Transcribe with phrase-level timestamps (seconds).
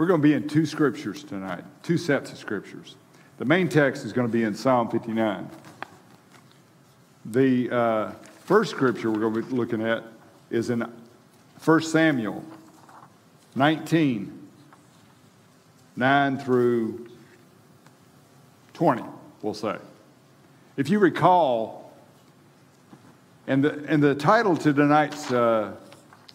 [0.00, 2.96] We're going to be in two scriptures tonight, two sets of scriptures.
[3.36, 5.46] The main text is going to be in Psalm 59.
[7.26, 8.12] The uh,
[8.46, 10.04] first scripture we're going to be looking at
[10.48, 10.90] is in
[11.62, 12.42] 1 Samuel
[13.56, 14.48] 19,
[15.96, 17.10] 9 through
[18.72, 19.02] 20,
[19.42, 19.76] we'll say.
[20.78, 21.92] If you recall,
[23.46, 25.74] and the, and the title to tonight's uh,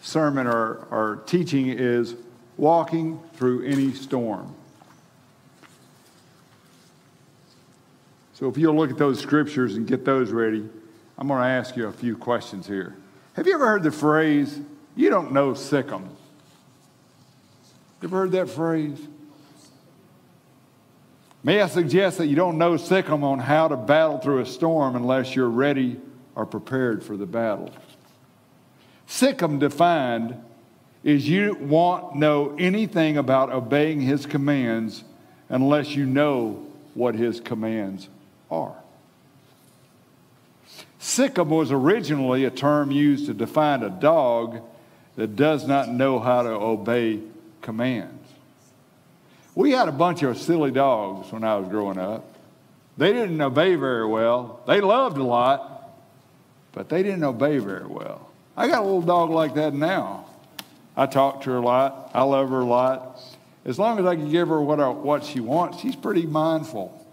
[0.00, 2.14] sermon or, or teaching is
[2.56, 4.54] Walking Through Any Storm.
[8.34, 10.68] So if you'll look at those scriptures and get those ready,
[11.18, 12.96] I'm going to ask you a few questions here.
[13.34, 14.60] Have you ever heard the phrase,
[14.94, 16.04] you don't know sic 'em?
[18.02, 18.98] You ever heard that phrase?
[21.42, 24.46] May I suggest that you don't know sic 'em on how to battle through a
[24.46, 25.98] storm unless you're ready
[26.34, 27.70] or prepared for the battle.
[29.06, 30.42] sic 'em defined
[31.06, 35.04] is you won't know anything about obeying his commands
[35.48, 38.08] unless you know what his commands
[38.50, 38.74] are.
[40.98, 44.58] sic 'em was originally a term used to define a dog
[45.14, 47.20] that does not know how to obey
[47.62, 48.28] commands.
[49.54, 52.24] We had a bunch of silly dogs when I was growing up.
[52.98, 54.58] They didn't obey very well.
[54.66, 55.88] They loved a lot,
[56.72, 58.28] but they didn't obey very well.
[58.56, 60.25] I got a little dog like that now.
[60.96, 62.10] I talk to her a lot.
[62.14, 63.20] I love her a lot.
[63.64, 67.04] As long as I can give her what, I, what she wants, she's pretty mindful.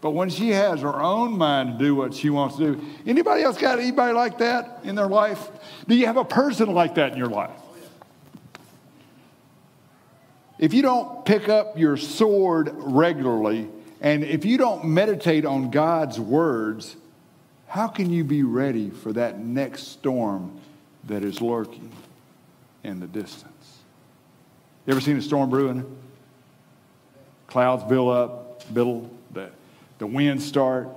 [0.00, 3.42] But when she has her own mind to do what she wants to do, anybody
[3.42, 5.48] else got anybody like that in their life?
[5.88, 7.50] Do you have a person like that in your life?
[10.58, 13.68] If you don't pick up your sword regularly,
[14.00, 16.96] and if you don't meditate on God's words,
[17.66, 20.60] how can you be ready for that next storm
[21.04, 21.92] that is lurking
[22.84, 23.78] in the distance?
[24.86, 25.84] You ever seen a storm brewing?
[27.46, 29.50] Clouds build up, build, the,
[29.98, 30.88] the winds start,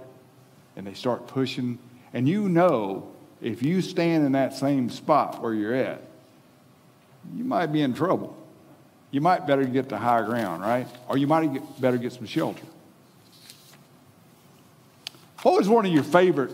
[0.75, 1.77] and they start pushing.
[2.13, 3.11] And you know,
[3.41, 6.01] if you stand in that same spot where you're at,
[7.35, 8.37] you might be in trouble.
[9.11, 10.87] You might better get to high ground, right?
[11.07, 12.65] Or you might get, better get some shelter.
[15.41, 16.51] What was one of your favorite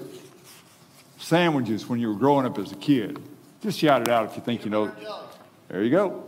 [1.20, 3.20] sandwiches when you were growing up as a kid?
[3.62, 4.92] Just shout it out if you think you know.
[5.70, 6.24] There you go.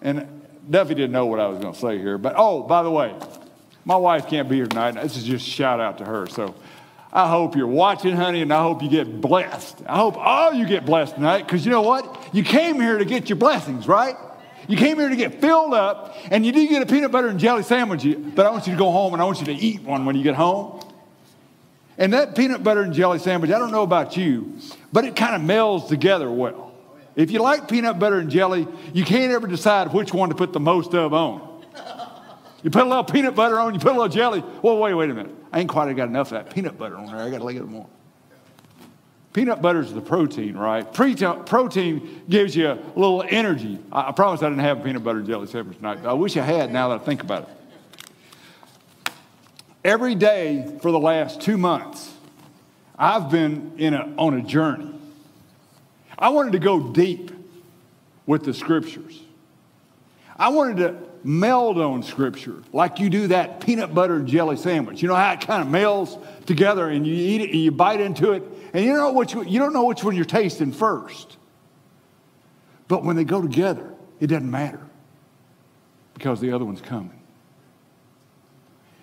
[0.00, 2.90] And Duffy didn't know what I was going to say here, but oh, by the
[2.90, 3.14] way,
[3.84, 4.92] my wife can't be here tonight.
[4.92, 6.26] This is just shout out to her.
[6.26, 6.54] So
[7.12, 9.82] I hope you're watching, honey, and I hope you get blessed.
[9.86, 12.30] I hope all you get blessed tonight because you know what?
[12.32, 14.16] You came here to get your blessings, right?
[14.68, 17.40] You came here to get filled up, and you did get a peanut butter and
[17.40, 19.82] jelly sandwich, but I want you to go home and I want you to eat
[19.82, 20.80] one when you get home.
[21.98, 24.58] And that peanut butter and jelly sandwich, I don't know about you,
[24.92, 26.72] but it kind of melds together well.
[27.14, 30.52] If you like peanut butter and jelly, you can't ever decide which one to put
[30.52, 31.52] the most of on.
[32.62, 34.42] You put a little peanut butter on, you put a little jelly.
[34.62, 35.34] Well, wait, wait a minute.
[35.52, 37.16] I ain't quite got enough of that peanut butter on there.
[37.16, 37.88] I got to lay it more.
[39.32, 40.90] Peanut butter is the protein, right?
[40.92, 43.78] protein gives you a little energy.
[43.90, 46.04] I, promise I didn't have peanut butter and jelly sandwich tonight.
[46.04, 47.48] I wish I had now that I think about it.
[49.84, 52.12] Every day for the last two months,
[52.96, 54.94] I've been in a, on a journey.
[56.16, 57.32] I wanted to go deep
[58.26, 59.20] with the scriptures.
[60.36, 65.02] I wanted to meld on scripture like you do that peanut butter jelly sandwich.
[65.02, 68.00] You know how it kind of melds together and you eat it and you bite
[68.00, 71.36] into it and you, know which, you don't know which one you're tasting first.
[72.88, 74.80] But when they go together, it doesn't matter
[76.14, 77.21] because the other one's coming.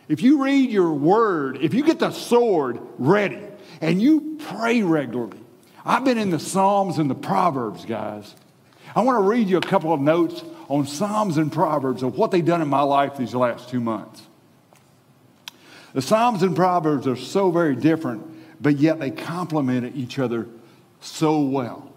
[0.10, 3.40] If you read your word, if you get the sword ready
[3.80, 5.40] and you pray regularly,
[5.86, 8.36] I've been in the Psalms and the Proverbs, guys.
[8.96, 12.32] I want to read you a couple of notes on Psalms and Proverbs of what
[12.32, 14.24] they've done in my life these last two months.
[15.94, 18.26] The Psalms and Proverbs are so very different,
[18.62, 20.48] but yet they complement each other
[21.02, 21.92] so well.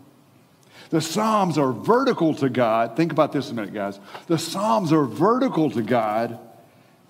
[0.91, 2.95] The Psalms are vertical to God.
[2.95, 3.99] Think about this a minute, guys.
[4.27, 6.39] The Psalms are vertical to God,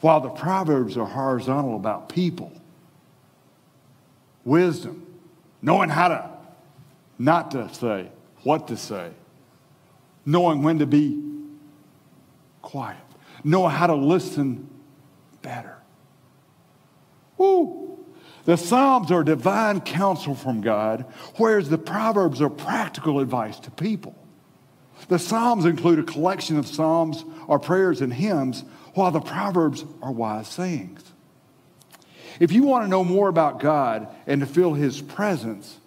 [0.03, 2.53] while the Proverbs are horizontal about people.
[4.45, 5.07] Wisdom,
[5.63, 6.31] knowing how to
[7.19, 8.11] not to say,
[8.43, 9.13] what to say,
[10.27, 11.23] knowing when to be
[12.63, 12.99] quiet,
[13.45, 14.69] knowing how to listen
[15.41, 15.77] better.
[17.37, 18.05] Woo!
[18.45, 21.05] The Psalms are divine counsel from God,
[21.37, 24.17] whereas the Proverbs are practical advice to people.
[25.07, 30.13] The Psalms include a collection of psalms or prayers and hymns, while the Proverbs are
[30.13, 31.03] wise sayings.
[32.41, 35.79] If you want to know more about God and to feel His presence,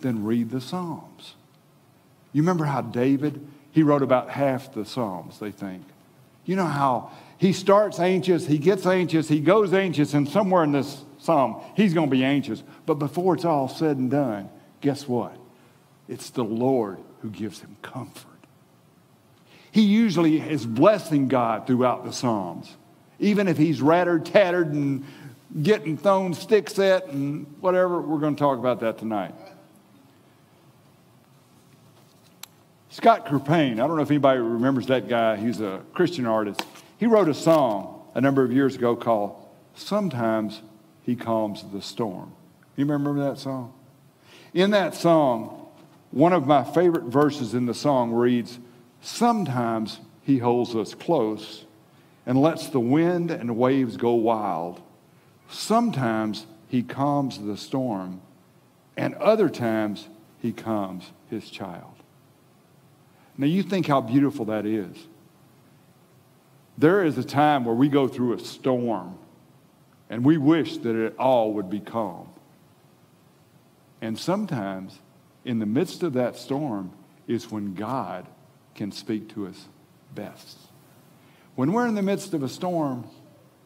[0.00, 1.34] then read the Psalms.
[2.32, 5.82] You remember how David, he wrote about half the Psalms, they think.
[6.44, 10.72] You know how he starts anxious, he gets anxious, he goes anxious, and somewhere in
[10.72, 12.62] this psalm, he's going to be anxious.
[12.86, 14.48] But before it's all said and done,
[14.80, 15.36] guess what?
[16.08, 18.35] It's the Lord who gives him comfort.
[19.76, 22.74] He usually is blessing God throughout the Psalms,
[23.18, 25.04] even if he's rattered, tattered, and
[25.62, 28.00] getting thrown sticks at and whatever.
[28.00, 29.34] We're going to talk about that tonight.
[32.88, 35.36] Scott Krippayne, I don't know if anybody remembers that guy.
[35.36, 36.62] He's a Christian artist.
[36.96, 39.36] He wrote a song a number of years ago called
[39.74, 40.62] Sometimes
[41.02, 42.32] He Calms the Storm.
[42.76, 43.74] You remember that song?
[44.54, 45.68] In that song,
[46.12, 48.58] one of my favorite verses in the song reads,
[49.06, 51.64] Sometimes He holds us close
[52.26, 54.82] and lets the wind and waves go wild.
[55.48, 58.20] Sometimes He calms the storm,
[58.96, 60.08] and other times
[60.42, 61.94] He calms His child.
[63.38, 64.96] Now, you think how beautiful that is.
[66.76, 69.18] There is a time where we go through a storm
[70.10, 72.28] and we wish that it all would be calm.
[74.00, 74.98] And sometimes,
[75.44, 76.90] in the midst of that storm,
[77.28, 78.26] is when God
[78.76, 79.66] can speak to us
[80.14, 80.58] best.
[81.56, 83.08] When we're in the midst of a storm,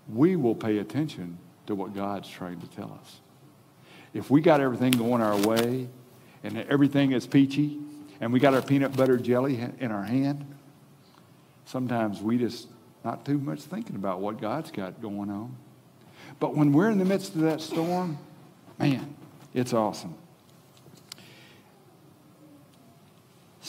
[0.09, 3.21] we will pay attention to what God's trying to tell us.
[4.15, 5.89] If we got everything going our way
[6.43, 7.79] and everything is peachy
[8.21, 10.47] and we got our peanut butter jelly in our hand,
[11.65, 12.69] sometimes we just
[13.05, 15.57] not too much thinking about what God's got going on.
[16.39, 18.19] But when we're in the midst of that storm,
[18.79, 19.15] man,
[19.55, 20.15] it's awesome.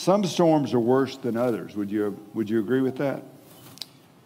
[0.01, 1.75] Some storms are worse than others.
[1.75, 3.21] Would you, would you agree with that?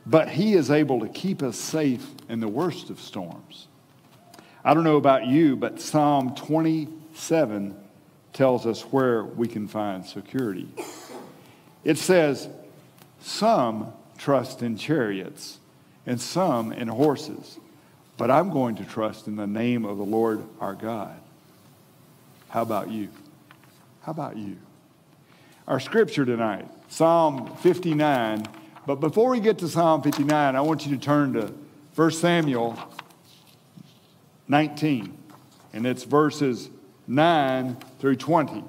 [0.05, 3.67] But He is able to keep us safe in the worst of storms.
[4.63, 7.75] I don't know about you, but Psalm 27
[8.31, 10.69] tells us where we can find security.
[11.83, 12.47] It says,
[13.19, 15.59] Some trust in chariots
[16.05, 17.59] and some in horses,
[18.15, 21.19] but I'm going to trust in the name of the Lord our God.
[22.47, 23.09] How about you?
[24.03, 24.55] How about you?
[25.67, 28.45] Our scripture tonight, Psalm 59.
[28.85, 31.51] But before we get to Psalm 59, I want you to turn to
[31.95, 32.77] 1 Samuel
[34.47, 35.17] 19,
[35.73, 36.69] and it's verses
[37.07, 38.63] 9 through 20.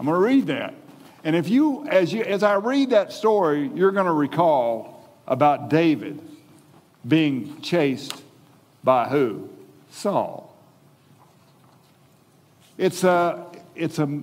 [0.00, 0.74] I'm going to read that.
[1.22, 5.70] And if you as, you, as I read that story, you're going to recall about
[5.70, 6.20] David
[7.06, 8.24] being chased
[8.82, 9.48] by who?
[9.92, 10.56] Saul.
[12.76, 14.22] It's a, it's a,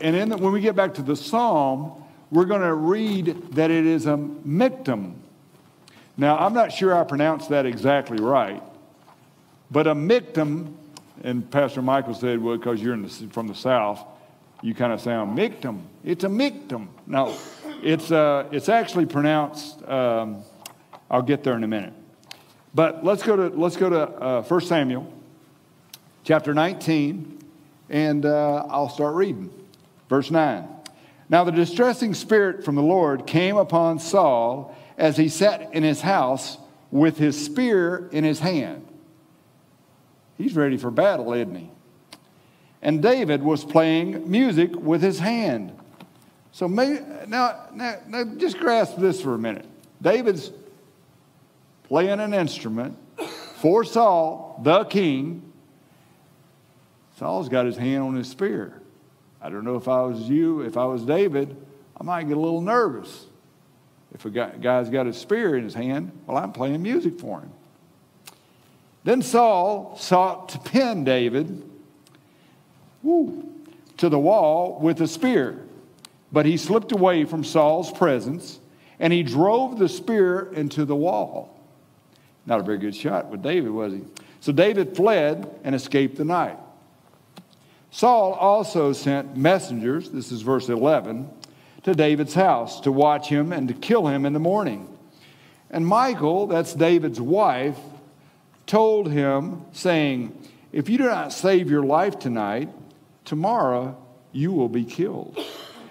[0.00, 3.70] and in the, when we get back to the psalm, we're going to read that
[3.70, 5.14] it is a mictum.
[6.16, 8.62] Now, I'm not sure I pronounced that exactly right,
[9.70, 10.76] but a mictum,
[11.22, 14.04] and Pastor Michael said, well, because you're the, from the South,
[14.62, 15.82] you kind of sound mictum.
[16.04, 16.88] It's a mictum.
[17.06, 17.36] No,
[17.82, 20.42] it's, uh, it's actually pronounced, um,
[21.10, 21.94] I'll get there in a minute.
[22.74, 25.12] But let's go to, let's go to uh, 1 Samuel
[26.22, 27.38] chapter 19,
[27.88, 29.50] and uh, I'll start reading.
[30.10, 30.68] Verse 9.
[31.28, 36.00] Now the distressing spirit from the Lord came upon Saul as he sat in his
[36.00, 36.58] house
[36.90, 38.86] with his spear in his hand.
[40.36, 41.70] He's ready for battle, isn't he?
[42.82, 45.78] And David was playing music with his hand.
[46.50, 49.66] So maybe, now, now, now just grasp this for a minute.
[50.02, 50.50] David's
[51.84, 52.98] playing an instrument
[53.58, 55.52] for Saul, the king.
[57.16, 58.80] Saul's got his hand on his spear.
[59.42, 61.56] I don't know if I was you, if I was David,
[61.98, 63.26] I might get a little nervous.
[64.12, 67.40] If a guy, guy's got a spear in his hand, well, I'm playing music for
[67.40, 67.50] him.
[69.04, 71.62] Then Saul sought to pin David
[73.02, 73.48] woo,
[73.96, 75.62] to the wall with a spear,
[76.32, 78.58] but he slipped away from Saul's presence
[78.98, 81.58] and he drove the spear into the wall.
[82.46, 84.02] Not a very good shot with David, was he?
[84.40, 86.58] So David fled and escaped the night.
[87.90, 91.28] Saul also sent messengers, this is verse 11,
[91.82, 94.86] to David's house to watch him and to kill him in the morning.
[95.70, 97.78] And Michal, that's David's wife,
[98.66, 100.36] told him, saying,
[100.72, 102.68] If you do not save your life tonight,
[103.24, 103.96] tomorrow
[104.32, 105.38] you will be killed.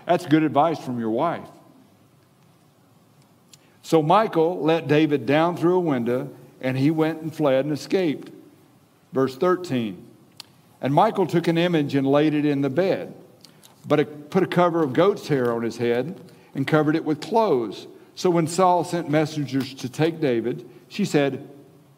[0.05, 1.47] That's good advice from your wife.
[3.81, 6.29] So Michal let David down through a window,
[6.61, 8.31] and he went and fled and escaped.
[9.11, 10.08] Verse 13.
[10.81, 13.13] And Michal took an image and laid it in the bed,
[13.85, 16.19] but put a cover of goat's hair on his head
[16.55, 17.87] and covered it with clothes.
[18.15, 21.47] So when Saul sent messengers to take David, she said,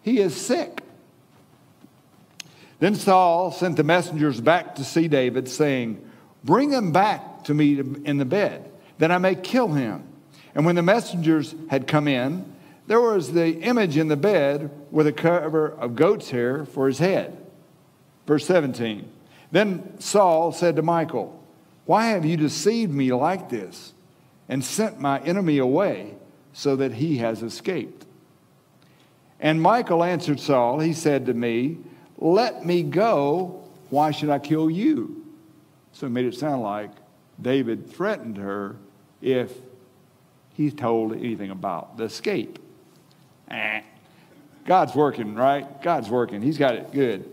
[0.02, 0.82] he is sick.
[2.80, 6.04] Then Saul sent the messengers back to see David, saying,
[6.44, 10.04] Bring him back to me in the bed, that I may kill him.
[10.56, 12.52] And when the messengers had come in,
[12.88, 16.98] there was the image in the bed with a cover of goat's hair for his
[16.98, 17.38] head.
[18.26, 19.10] Verse 17.
[19.52, 21.44] Then Saul said to Michal,
[21.86, 23.94] Why have you deceived me like this
[24.48, 26.16] and sent my enemy away
[26.54, 28.06] so that he has escaped?
[29.40, 31.78] And Michal answered Saul, He said to me,
[32.18, 33.64] Let me go.
[33.90, 35.26] Why should I kill you?
[35.92, 36.92] So it made it sound like
[37.42, 38.78] David threatened her
[39.22, 39.52] if
[40.54, 42.60] he told anything about the escape.
[43.50, 43.82] Eh.
[44.66, 45.82] God's working, right?
[45.82, 46.42] God's working.
[46.42, 47.30] He's got it good.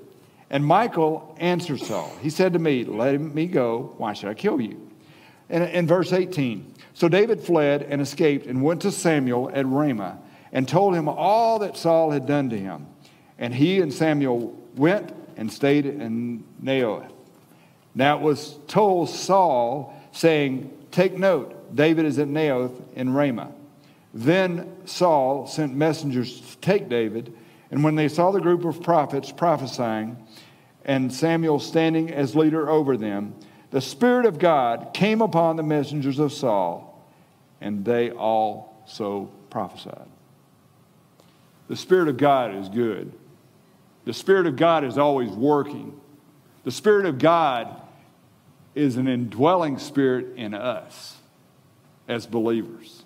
[0.50, 2.10] And Michal answered Saul.
[2.22, 3.94] He said to me, Let me go.
[3.98, 4.88] Why should I kill you?
[5.50, 10.18] And in verse 18, so David fled and escaped and went to Samuel at Ramah
[10.52, 12.86] and told him all that Saul had done to him.
[13.38, 17.10] And he and Samuel went and stayed in Naioth.
[17.94, 23.52] Now it was told Saul, saying, Take note, David is at Naioth in Ramah.
[24.14, 27.32] Then Saul sent messengers to take David,
[27.70, 30.16] and when they saw the group of prophets prophesying,
[30.88, 33.34] and Samuel standing as leader over them,
[33.70, 37.06] the Spirit of God came upon the messengers of Saul,
[37.60, 40.08] and they also prophesied.
[41.68, 43.12] The Spirit of God is good.
[44.06, 46.00] The Spirit of God is always working.
[46.64, 47.82] The Spirit of God
[48.74, 51.18] is an indwelling spirit in us
[52.08, 53.02] as believers.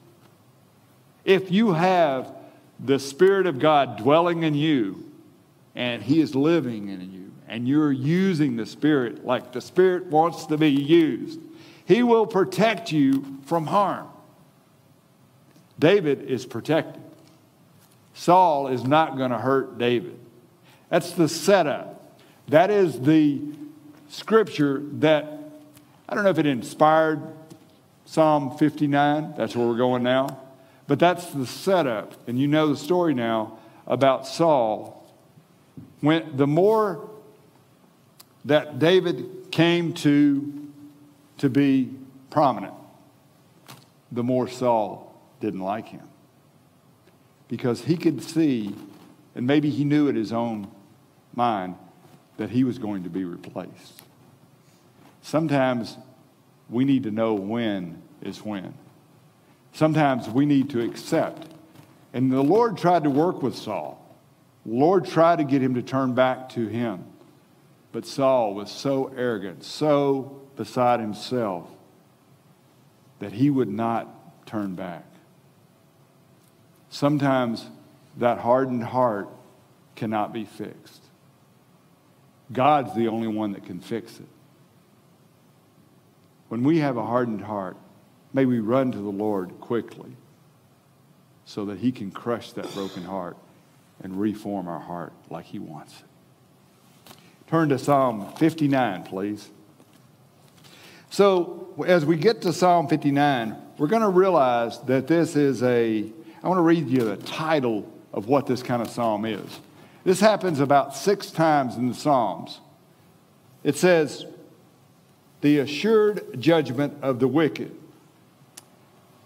[1.24, 2.32] If you have
[2.78, 5.10] the Spirit of God dwelling in you
[5.74, 10.46] and He is living in you, and you're using the Spirit like the Spirit wants
[10.46, 11.40] to be used,
[11.84, 14.08] He will protect you from harm.
[15.78, 17.02] David is protected.
[18.14, 20.18] Saul is not going to hurt David.
[20.88, 22.18] That's the setup.
[22.48, 23.40] That is the
[24.08, 25.40] scripture that,
[26.08, 27.22] I don't know if it inspired
[28.04, 29.34] Psalm 59.
[29.36, 30.38] That's where we're going now.
[30.86, 32.28] But that's the setup.
[32.28, 35.10] And you know the story now about Saul.
[36.00, 37.08] When the more
[38.44, 40.70] that David came to,
[41.38, 41.90] to be
[42.30, 42.74] prominent,
[44.10, 46.08] the more Saul didn't like him
[47.52, 48.74] because he could see,
[49.34, 50.66] and maybe he knew in his own
[51.34, 51.74] mind,
[52.38, 54.02] that he was going to be replaced.
[55.20, 55.98] Sometimes
[56.70, 58.72] we need to know when is when.
[59.74, 61.46] Sometimes we need to accept.
[62.14, 64.02] And the Lord tried to work with Saul.
[64.64, 67.04] The Lord tried to get him to turn back to him.
[67.92, 71.68] But Saul was so arrogant, so beside himself,
[73.18, 75.04] that he would not turn back.
[76.88, 77.68] Sometimes
[78.16, 79.28] that hardened heart
[79.94, 81.02] cannot be fixed.
[82.52, 84.26] God's the only one that can fix it.
[86.48, 87.76] When we have a hardened heart,
[88.32, 90.16] may we run to the Lord quickly
[91.44, 93.36] so that He can crush that broken heart
[94.02, 96.11] and reform our heart like He wants it.
[97.52, 99.46] Turn to Psalm 59, please.
[101.10, 106.10] So, as we get to Psalm 59, we're going to realize that this is a
[106.42, 109.60] I want to read you the title of what this kind of psalm is.
[110.02, 112.60] This happens about six times in the Psalms.
[113.62, 114.24] It says,
[115.42, 117.76] The assured judgment of the wicked.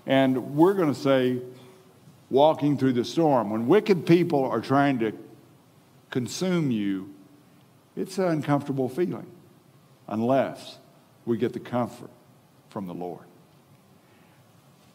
[0.05, 1.43] And we're going to say,
[2.29, 3.51] walking through the storm.
[3.51, 5.13] When wicked people are trying to
[6.11, 7.15] consume you,
[7.97, 9.27] it's an uncomfortable feeling
[10.09, 10.79] unless
[11.25, 12.11] we get the comfort
[12.69, 13.25] from the Lord.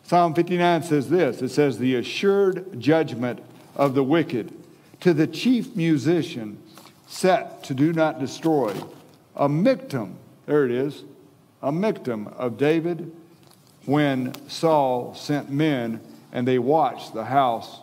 [0.03, 3.41] Psalm 59 says this it says, The assured judgment
[3.75, 4.53] of the wicked
[5.01, 6.61] to the chief musician
[7.07, 8.73] set to do not destroy,
[9.35, 10.13] a Michtam,
[10.45, 11.03] there it is,
[11.61, 13.11] a Michtam of David
[13.85, 17.79] when Saul sent men and they watched the house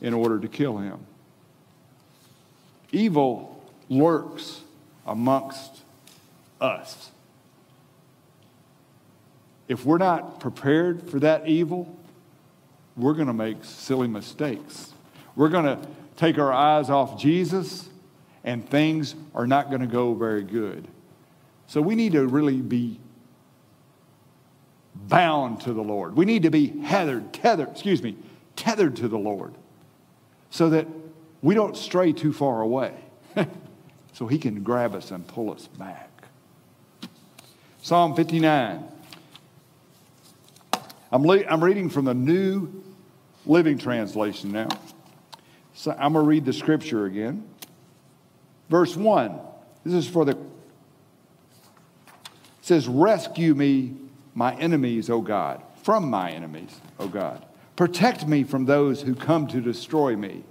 [0.00, 0.98] in order to kill him.
[2.92, 4.59] Evil lurks
[5.10, 5.82] amongst
[6.62, 7.10] us
[9.70, 11.96] if we're not prepared for that evil,
[12.96, 14.92] we're going to make silly mistakes.
[15.36, 15.78] We're going to
[16.16, 17.88] take our eyes off Jesus,
[18.42, 20.88] and things are not going to go very good.
[21.68, 22.98] So we need to really be
[24.96, 26.16] bound to the Lord.
[26.16, 28.16] We need to be tethered, tethered, excuse me,
[28.56, 29.54] tethered to the Lord
[30.50, 30.88] so that
[31.42, 32.92] we don't stray too far away.
[34.20, 36.10] So he can grab us and pull us back.
[37.80, 38.84] Psalm 59.
[41.10, 42.84] I'm, le- I'm reading from the New
[43.46, 44.68] Living Translation now.
[45.72, 47.48] So I'm going to read the scripture again.
[48.68, 49.40] Verse 1.
[49.84, 50.32] This is for the.
[50.32, 50.38] It
[52.60, 53.94] says, Rescue me,
[54.34, 57.42] my enemies, O God, from my enemies, O God.
[57.74, 60.44] Protect me from those who come to destroy me.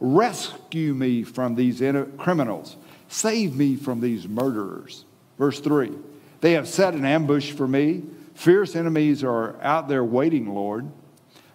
[0.00, 1.82] Rescue me from these
[2.18, 2.76] criminals.
[3.10, 5.04] Save me from these murderers.
[5.36, 5.92] Verse 3
[6.40, 8.04] They have set an ambush for me.
[8.34, 10.88] Fierce enemies are out there waiting, Lord,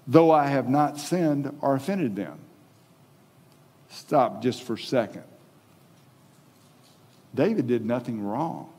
[0.05, 2.37] though I have not sinned or offended them.
[3.89, 5.23] Stop just for a second.
[7.33, 8.69] David did nothing wrong.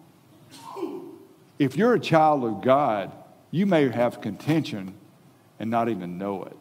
[1.59, 3.11] If you're a child of God,
[3.51, 4.93] you may have contention
[5.59, 6.57] and not even know it.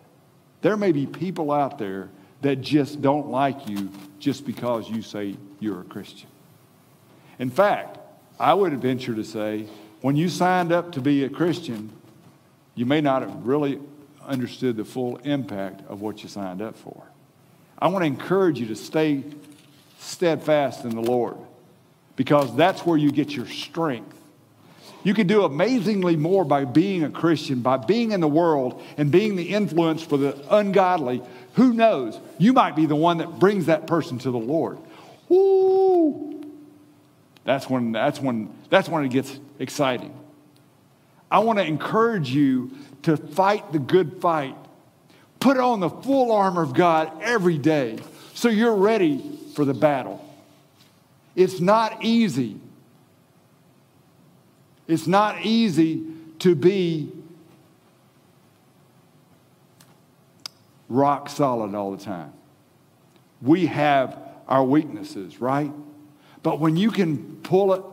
[0.62, 2.10] There may be people out there
[2.42, 6.30] that just don't like you just because you say you're a Christian.
[7.40, 7.98] In fact,
[8.40, 9.68] I would venture to say
[10.02, 11.92] when you signed up to be a Christian,
[12.76, 13.80] you may not have really
[14.26, 17.04] understood the full impact of what you signed up for.
[17.80, 19.24] I want to encourage you to stay
[20.00, 21.38] steadfast in the Lord
[22.16, 24.16] because that's where you get your strength.
[25.04, 29.12] You can do amazingly more by being a Christian, by being in the world and
[29.12, 31.22] being the influence for the ungodly.
[31.54, 32.20] Who knows?
[32.40, 34.80] You might be the one that brings that person to the Lord.
[37.44, 40.14] That's when, that's when, that's when it gets exciting.
[41.30, 42.72] I want to encourage you
[43.04, 44.56] to fight the good fight.
[45.40, 47.98] Put on the full armor of God every day
[48.34, 50.24] so you're ready for the battle.
[51.36, 52.60] It's not easy.
[54.88, 56.04] It's not easy
[56.40, 57.12] to be
[60.90, 62.34] rock solid all the time.
[63.42, 65.72] We have our weaknesses, right?
[66.44, 67.84] But when you can pull it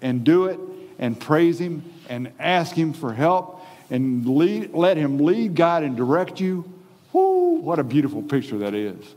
[0.00, 0.58] and do it
[0.98, 5.96] and praise Him and ask Him for help and lead, let Him lead, guide, and
[5.96, 6.72] direct you,
[7.12, 9.14] whoo, what a beautiful picture that is.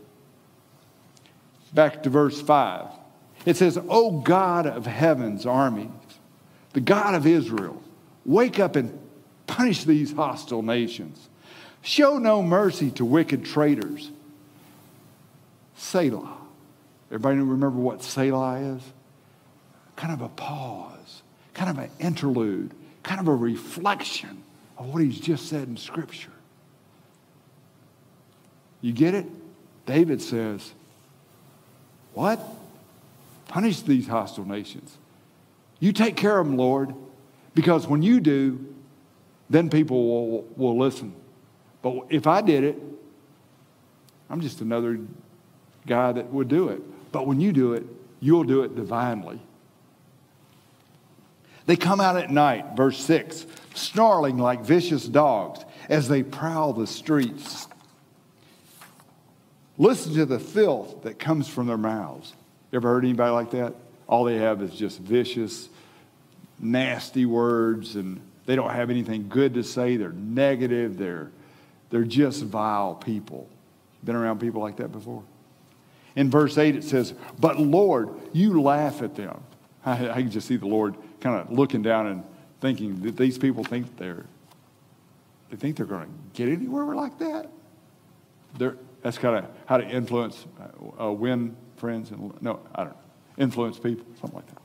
[1.72, 2.86] Back to verse 5.
[3.46, 5.88] It says, O God of heaven's armies,
[6.72, 7.82] the God of Israel,
[8.24, 8.98] wake up and
[9.46, 11.28] punish these hostile nations.
[11.82, 14.10] Show no mercy to wicked traitors.
[15.76, 16.33] Selah.
[17.14, 18.82] Everybody remember what Selah is?
[19.94, 21.22] Kind of a pause,
[21.54, 22.72] kind of an interlude,
[23.04, 24.42] kind of a reflection
[24.76, 26.32] of what he's just said in Scripture.
[28.80, 29.26] You get it?
[29.86, 30.72] David says,
[32.14, 32.40] What?
[33.46, 34.98] Punish these hostile nations.
[35.78, 36.96] You take care of them, Lord,
[37.54, 38.74] because when you do,
[39.48, 41.14] then people will, will listen.
[41.80, 42.82] But if I did it,
[44.28, 44.98] I'm just another
[45.86, 46.82] guy that would do it.
[47.14, 47.84] But when you do it,
[48.18, 49.38] you'll do it divinely.
[51.64, 56.88] They come out at night, verse 6, snarling like vicious dogs as they prowl the
[56.88, 57.68] streets.
[59.78, 62.34] Listen to the filth that comes from their mouths.
[62.72, 63.74] You ever heard anybody like that?
[64.08, 65.68] All they have is just vicious,
[66.58, 69.96] nasty words, and they don't have anything good to say.
[69.96, 70.98] They're negative.
[70.98, 71.30] They're,
[71.90, 73.48] they're just vile people.
[74.02, 75.22] Been around people like that before?
[76.16, 79.42] In verse 8, it says, But Lord, you laugh at them.
[79.84, 82.24] I, I can just see the Lord kind of looking down and
[82.60, 84.24] thinking that these people think they're,
[85.50, 87.50] they think they're going to get anywhere like that.
[88.56, 90.46] They're, that's kind of how to influence,
[91.00, 92.98] uh, win friends and no, I don't know,
[93.38, 94.62] influence people, something like that.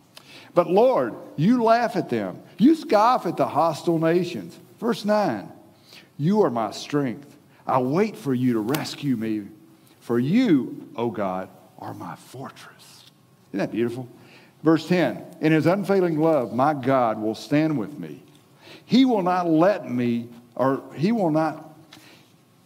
[0.54, 2.42] But Lord, you laugh at them.
[2.58, 4.58] You scoff at the hostile nations.
[4.80, 5.52] Verse 9,
[6.18, 7.36] you are my strength.
[7.68, 9.48] I wait for you to rescue me.
[10.10, 13.04] For you, O God, are my fortress.
[13.50, 14.10] Isn't that beautiful?
[14.64, 18.24] Verse 10 In his unfailing love, my God will stand with me.
[18.86, 21.76] He will not let me, or he will not,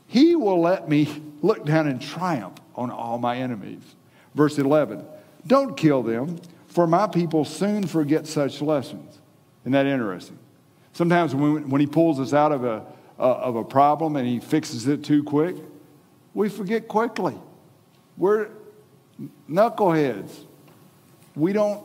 [0.07, 3.83] he will let me look down in triumph on all my enemies.
[4.35, 5.05] Verse 11
[5.45, 9.19] Don't kill them, for my people soon forget such lessons.
[9.63, 10.39] Isn't that interesting?
[10.93, 12.85] Sometimes when, when he pulls us out of a,
[13.19, 15.57] uh, of a problem and he fixes it too quick,
[16.33, 17.35] we forget quickly.
[18.17, 18.49] We're
[19.49, 20.31] knuckleheads.
[21.35, 21.83] We don't,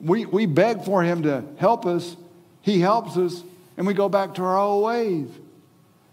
[0.00, 2.16] we, we beg for him to help us.
[2.60, 3.42] He helps us,
[3.76, 5.28] and we go back to our old ways.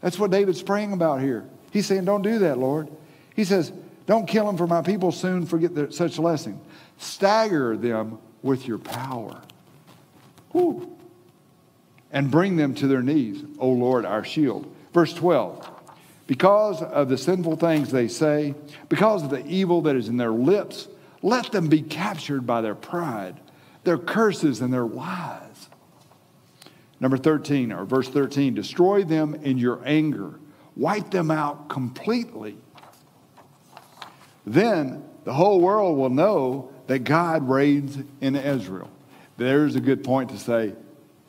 [0.01, 1.45] That's what David's praying about here.
[1.71, 2.89] He's saying, Don't do that, Lord.
[3.35, 3.71] He says,
[4.09, 6.59] don't kill them, for my people soon forget their, such lesson.
[6.97, 9.39] Stagger them with your power.
[10.51, 10.97] Whew.
[12.11, 14.75] And bring them to their knees, O Lord, our shield.
[14.95, 15.78] Verse 12.
[16.29, 18.53] Because of the sinful things they say,
[18.87, 20.87] because of the evil that is in their lips,
[21.21, 23.39] let them be captured by their pride,
[23.83, 25.69] their curses, and their lies.
[26.99, 30.39] Number 13, or verse 13, destroy them in your anger,
[30.75, 32.57] wipe them out completely
[34.49, 38.89] then the whole world will know that God reigns in Israel.
[39.37, 40.73] There's a good point to say,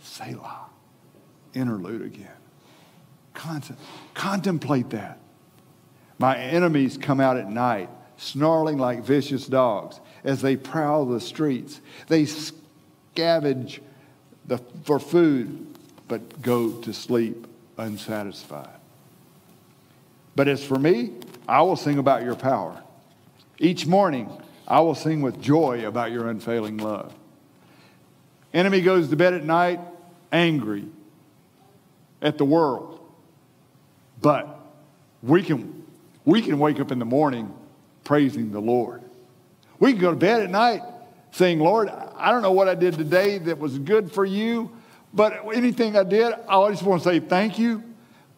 [0.02, 0.66] Selah,
[1.52, 2.39] interlude again.
[3.34, 5.18] Contemplate that.
[6.18, 11.80] My enemies come out at night, snarling like vicious dogs as they prowl the streets.
[12.08, 13.80] They scavenge
[14.46, 15.66] the, for food,
[16.08, 17.46] but go to sleep
[17.78, 18.68] unsatisfied.
[20.36, 21.12] But as for me,
[21.48, 22.82] I will sing about your power.
[23.58, 24.30] Each morning,
[24.68, 27.14] I will sing with joy about your unfailing love.
[28.52, 29.80] Enemy goes to bed at night
[30.32, 30.86] angry
[32.22, 32.99] at the world.
[34.20, 34.58] But
[35.22, 35.84] we can,
[36.24, 37.54] we can wake up in the morning
[38.04, 39.02] praising the Lord.
[39.78, 40.82] We can go to bed at night
[41.32, 44.70] saying, Lord, I don't know what I did today that was good for you,
[45.14, 47.82] but anything I did, I just want to say thank you.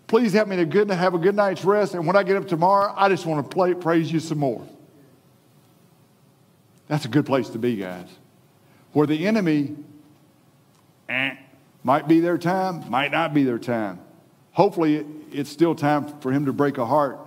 [0.06, 1.94] Please help me to good, have a good night's rest.
[1.94, 4.66] And when I get up tomorrow, I just want to play, praise you some more.
[6.86, 8.08] That's a good place to be, guys.
[8.92, 9.74] Where the enemy
[11.08, 11.36] eh,
[11.82, 14.00] might be their time, might not be their time.
[14.52, 17.18] Hopefully, it's still time for him to break a heart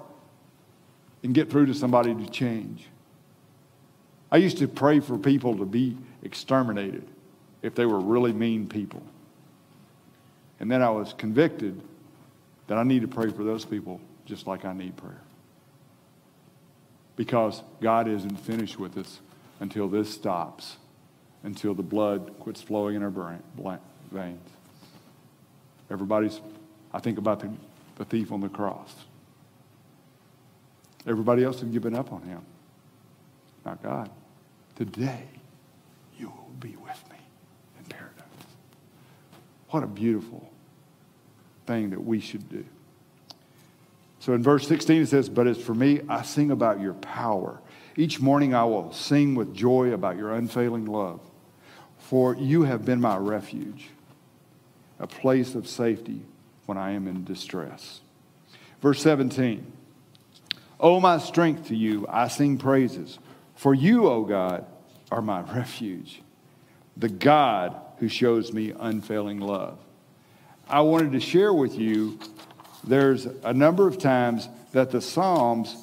[1.24, 2.88] and get through to somebody to change.
[4.32, 7.08] I used to pray for people to be exterminated
[7.62, 9.02] if they were really mean people.
[10.60, 11.82] And then I was convicted
[12.68, 15.22] that I need to pray for those people just like I need prayer.
[17.16, 19.20] Because God isn't finished with us
[19.60, 20.78] until this stops,
[21.44, 23.40] until the blood quits flowing in our
[24.12, 24.50] veins.
[25.90, 26.42] Everybody's,
[26.96, 27.52] I think about the,
[27.98, 28.96] the thief on the cross.
[31.06, 32.42] Everybody else has given up on him,
[33.66, 34.10] not God.
[34.78, 35.26] Today,
[36.18, 37.18] you will be with me
[37.80, 38.24] in paradise.
[39.72, 40.50] What a beautiful
[41.68, 42.64] thing that we should do.
[44.20, 47.60] So in verse 16 it says, But as for me, I sing about your power.
[47.98, 51.20] Each morning I will sing with joy about your unfailing love.
[52.00, 53.90] For you have been my refuge,
[54.98, 56.22] a place of safety
[56.65, 58.01] when I am in distress.
[58.82, 59.71] Verse 17
[60.80, 63.19] O my strength to you, I sing praises.
[63.56, 64.65] For you, O God,
[65.12, 66.21] are my refuge,
[66.97, 69.78] the God who shows me unfailing love.
[70.67, 72.19] I wanted to share with you
[72.84, 75.75] there's a number of times that the Psalms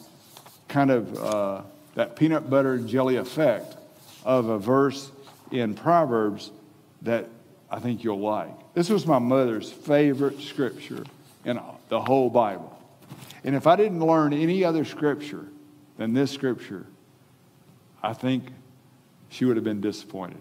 [0.69, 1.63] kind of uh,
[1.95, 3.77] that peanut butter and jelly effect
[4.25, 5.11] of a verse
[5.51, 6.51] in Proverbs
[7.03, 7.29] that
[7.71, 8.55] I think you'll like.
[8.75, 11.05] This was my mother's favorite scripture
[11.45, 12.79] in the whole Bible.
[13.45, 15.47] And if I didn't learn any other scripture
[15.99, 16.87] than this scripture,
[18.03, 18.45] I think
[19.29, 20.41] she would have been disappointed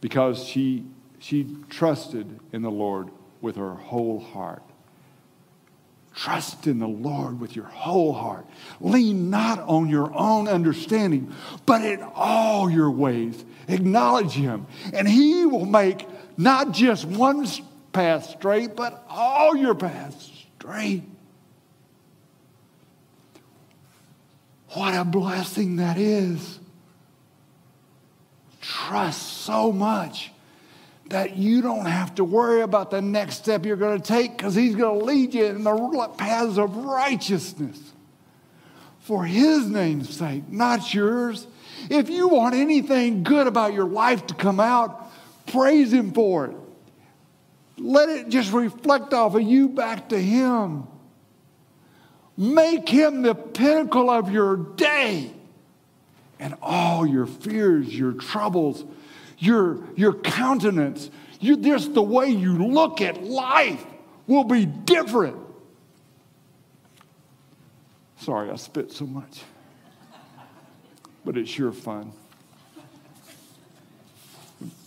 [0.00, 0.84] because she,
[1.18, 3.08] she trusted in the Lord
[3.40, 4.62] with her whole heart.
[6.14, 8.46] Trust in the Lord with your whole heart.
[8.80, 11.32] Lean not on your own understanding,
[11.64, 17.46] but in all your ways acknowledge Him, and He will make not just one
[17.92, 21.02] path straight, but all your paths straight.
[24.70, 26.58] What a blessing that is.
[28.60, 30.30] Trust so much
[31.06, 34.54] that you don't have to worry about the next step you're going to take because
[34.54, 37.78] He's going to lead you in the paths of righteousness
[39.00, 41.46] for His name's sake, not yours.
[41.90, 45.01] If you want anything good about your life to come out,
[45.52, 46.56] praise Him for it.
[47.78, 50.86] Let it just reflect off of you back to Him.
[52.36, 55.32] Make Him the pinnacle of your day.
[56.38, 58.84] And all your fears, your troubles,
[59.38, 61.10] your, your countenance,
[61.40, 63.84] you, just the way you look at life
[64.26, 65.36] will be different.
[68.18, 69.42] Sorry, I spit so much,
[71.24, 72.12] but it's sure fun.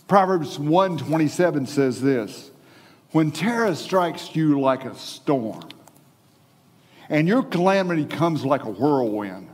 [0.08, 2.50] Proverbs 127 says this
[3.10, 5.68] When terror strikes you like a storm,
[7.08, 9.48] and your calamity comes like a whirlwind,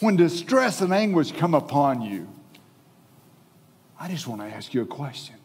[0.00, 2.28] when distress and anguish come upon you,
[3.98, 5.36] I just want to ask you a question.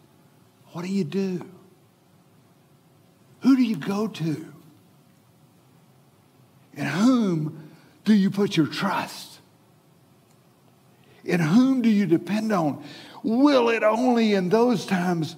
[0.72, 1.48] What do you do?
[3.42, 4.54] Who do you go to?
[6.74, 7.72] In whom
[8.04, 9.40] do you put your trust?
[11.24, 12.84] In whom do you depend on?
[13.24, 15.36] Will it only in those times,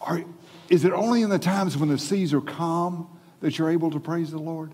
[0.00, 0.24] or
[0.68, 3.08] is it only in the times when the seas are calm
[3.40, 4.72] that you're able to praise the Lord?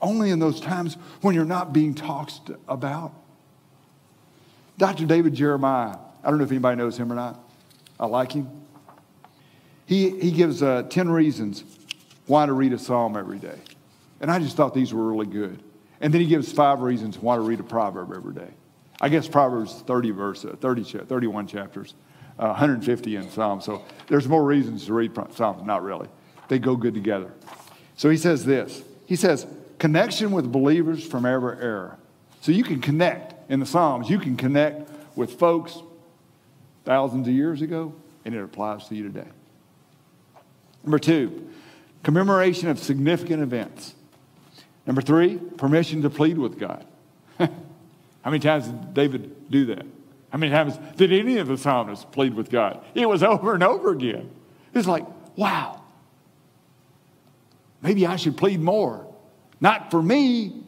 [0.00, 3.12] Only in those times when you're not being talked about?
[4.78, 5.04] Dr.
[5.04, 7.38] David Jeremiah, I don't know if anybody knows him or not.
[7.98, 8.48] I like him.
[9.84, 11.64] He, he gives uh, 10 reasons
[12.26, 13.58] why to read a psalm every day.
[14.20, 15.62] And I just thought these were really good.
[16.00, 18.50] And then he gives five reasons why to read a proverb every day.
[19.00, 21.94] I guess Proverbs 30 verse, uh, 30, 31 chapters.
[22.40, 23.66] uh, 150 in Psalms.
[23.66, 26.08] So there's more reasons to read Psalms, not really.
[26.48, 27.30] They go good together.
[27.96, 29.46] So he says this He says,
[29.78, 31.98] connection with believers from every era.
[32.40, 35.82] So you can connect in the Psalms, you can connect with folks
[36.84, 39.28] thousands of years ago, and it applies to you today.
[40.82, 41.50] Number two,
[42.02, 43.94] commemoration of significant events.
[44.86, 46.86] Number three, permission to plead with God.
[48.22, 49.86] How many times did David do that?
[50.30, 52.84] How many times did any of the psalmists plead with God?
[52.94, 54.30] It was over and over again.
[54.74, 55.04] It's like,
[55.36, 55.82] wow,
[57.82, 59.06] maybe I should plead more.
[59.60, 60.62] Not for me,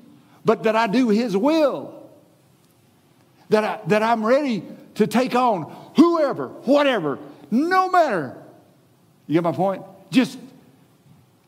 [0.45, 2.11] but that I do His will.
[3.49, 4.63] That, I, that I'm ready
[4.95, 7.19] to take on whoever, whatever,
[7.51, 8.37] no matter.
[9.27, 9.83] You get my point?
[10.11, 10.39] Just,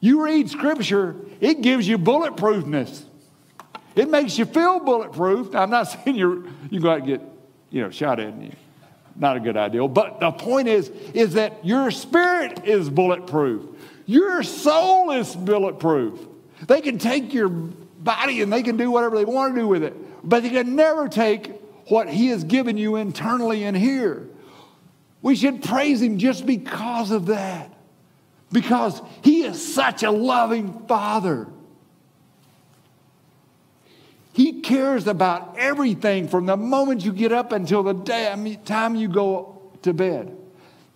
[0.01, 3.05] you read Scripture, it gives you bulletproofness.
[3.97, 5.55] It makes you feel bulletproof.
[5.55, 7.21] I'm not saying you're, you go out and get,
[7.71, 8.53] you know, shot at you.
[9.17, 9.87] Not a good idea.
[9.87, 13.65] But the point is, is that your spirit is bulletproof.
[14.07, 16.19] Your soul is bulletproof.
[16.67, 19.83] They can take your body and they can do whatever they want to do with
[19.83, 19.95] it,
[20.29, 21.53] but they can never take
[21.89, 24.29] what He has given you internally in here.
[25.23, 27.73] We should praise Him just because of that,
[28.53, 31.49] because He is such a loving Father.
[34.35, 39.09] He cares about everything from the moment you get up until the day, time you
[39.09, 40.37] go to bed.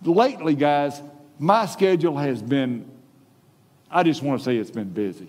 [0.02, 1.00] Lately, guys,
[1.38, 2.90] my schedule has been,
[3.90, 5.28] I just want to say it's been busy.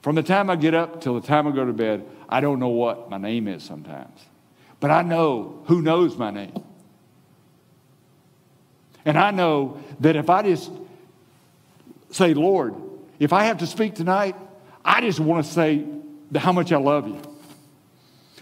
[0.00, 2.58] From the time I get up till the time I go to bed, I don't
[2.58, 4.18] know what my name is sometimes.
[4.80, 6.64] But I know who knows my name.
[9.04, 10.70] And I know that if I just
[12.10, 12.74] say, Lord,
[13.18, 14.34] if I have to speak tonight,
[14.84, 15.86] I just want to say
[16.36, 17.20] how much I love you.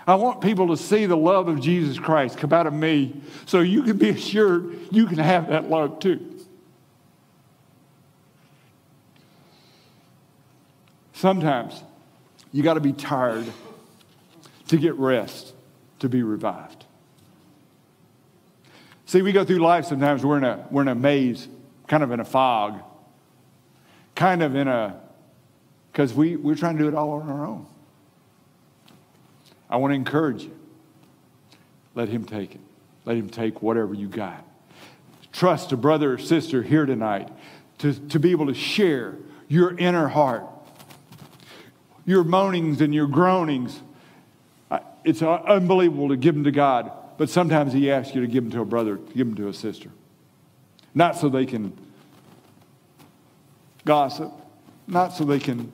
[0.07, 3.61] I want people to see the love of Jesus Christ come out of me so
[3.61, 6.27] you can be assured you can have that love too.
[11.13, 11.83] Sometimes
[12.51, 13.45] you got to be tired
[14.69, 15.53] to get rest,
[15.99, 16.87] to be revived.
[19.05, 21.47] See, we go through life sometimes, we're in a, we're in a maze,
[21.89, 22.81] kind of in a fog,
[24.15, 25.01] kind of in a,
[25.93, 27.67] because we, we're trying to do it all on our own.
[29.71, 30.59] I want to encourage you.
[31.95, 32.61] Let Him take it.
[33.07, 34.45] Let Him take whatever you got.
[35.33, 37.31] Trust a brother or sister here tonight
[37.79, 39.17] to, to be able to share
[39.49, 40.45] your inner heart
[42.11, 43.81] your moanings and your groanings.
[45.05, 48.53] It's unbelievable to give them to God, but sometimes He asks you to give them
[48.53, 49.91] to a brother, to give them to a sister.
[50.95, 51.73] Not so they can
[53.85, 54.33] gossip,
[54.87, 55.73] not so they can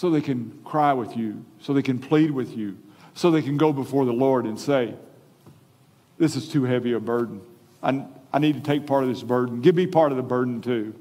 [0.00, 2.74] so they can cry with you, so they can plead with you,
[3.12, 4.94] so they can go before the Lord and say,
[6.16, 7.42] This is too heavy a burden.
[7.82, 9.60] I, I need to take part of this burden.
[9.60, 10.94] Give me part of the burden too.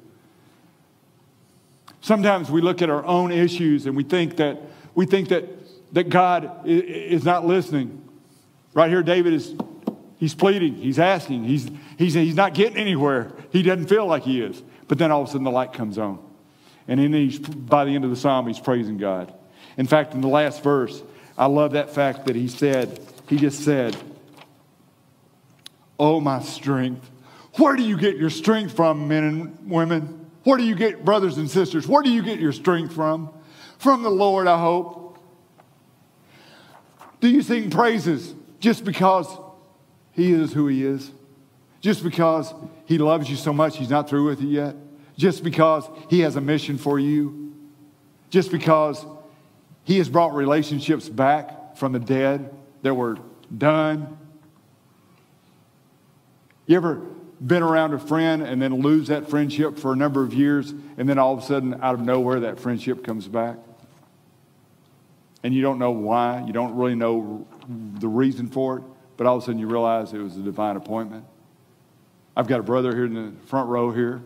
[2.01, 4.61] Sometimes we look at our own issues and we think that
[4.95, 5.45] we think that,
[5.93, 8.03] that God is not listening.
[8.73, 9.55] Right here, David is
[10.17, 13.31] he's pleading, he's asking, he's, he's, he's not getting anywhere.
[13.53, 14.61] He doesn't feel like he is.
[14.89, 16.19] But then all of a sudden the light comes on.
[16.89, 19.31] And then he's, by the end of the psalm, he's praising God.
[19.77, 21.01] In fact, in the last verse,
[21.37, 23.95] I love that fact that he said, he just said,
[25.99, 27.07] Oh, my strength.
[27.57, 30.31] Where do you get your strength from, men and women?
[30.43, 33.29] Where do you get, brothers and sisters, where do you get your strength from?
[33.77, 35.19] From the Lord, I hope.
[37.19, 39.27] Do you sing praises just because
[40.13, 41.11] He is who He is?
[41.81, 42.51] Just because
[42.85, 44.75] He loves you so much, He's not through with you yet?
[45.19, 47.53] Just because He has a mission for you?
[48.29, 49.05] Just because
[49.83, 53.17] He has brought relationships back from the dead that were
[53.55, 54.17] done?
[56.65, 57.01] You ever
[57.45, 61.09] been around a friend and then lose that friendship for a number of years, and
[61.09, 63.57] then all of a sudden, out of nowhere, that friendship comes back.
[65.43, 68.83] And you don't know why, you don't really know the reason for it,
[69.17, 71.25] but all of a sudden you realize it was a divine appointment.
[72.37, 74.21] I've got a brother here in the front row here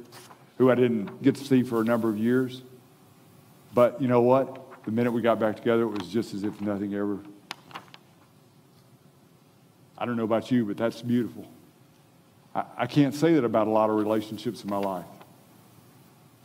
[0.57, 2.61] who I didn't get to see for a number of years.
[3.73, 4.83] But you know what?
[4.85, 7.19] The minute we got back together, it was just as if nothing ever.
[9.97, 11.47] I don't know about you, but that's beautiful.
[12.53, 15.05] I, I can't say that about a lot of relationships in my life.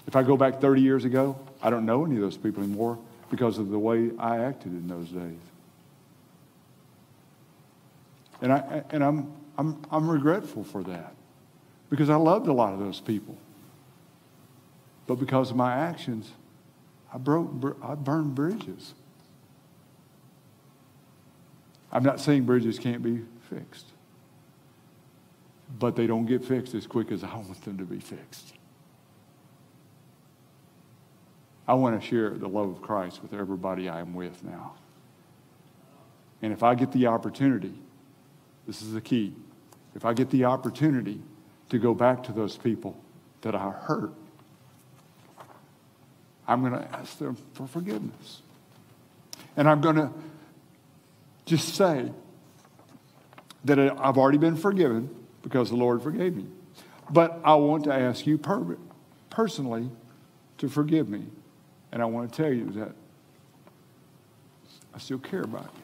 [0.06, 2.98] If I go back 30 years ago, I don't know any of those people anymore
[3.30, 5.38] because of the way I acted in those days.
[8.40, 11.14] And, I, and I'm, I'm, I'm regretful for that
[11.90, 13.36] because I loved a lot of those people.
[15.08, 16.30] But because of my actions,
[17.12, 17.50] I, broke,
[17.82, 18.94] I burned bridges.
[21.90, 23.86] I'm not saying bridges can't be fixed.
[25.78, 28.54] but they don't get fixed as quick as I want them to be fixed.
[31.66, 34.74] I want to share the love of Christ with everybody I am with now.
[36.40, 37.74] And if I get the opportunity,
[38.66, 39.34] this is the key.
[39.94, 41.20] If I get the opportunity
[41.68, 42.96] to go back to those people
[43.42, 44.12] that I hurt,
[46.48, 48.42] I'm going to ask them for forgiveness.
[49.56, 50.10] And I'm going to
[51.44, 52.10] just say
[53.64, 56.46] that I've already been forgiven because the Lord forgave me.
[57.10, 58.78] But I want to ask you per-
[59.28, 59.90] personally
[60.58, 61.26] to forgive me.
[61.92, 62.92] And I want to tell you that
[64.94, 65.82] I still care about you.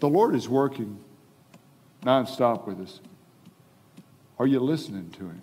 [0.00, 0.98] The Lord is working
[2.02, 3.00] nonstop with us.
[4.38, 5.42] Are you listening to Him?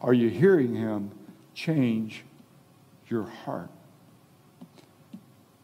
[0.00, 1.12] Are you hearing Him
[1.54, 2.24] change
[3.08, 3.70] your heart?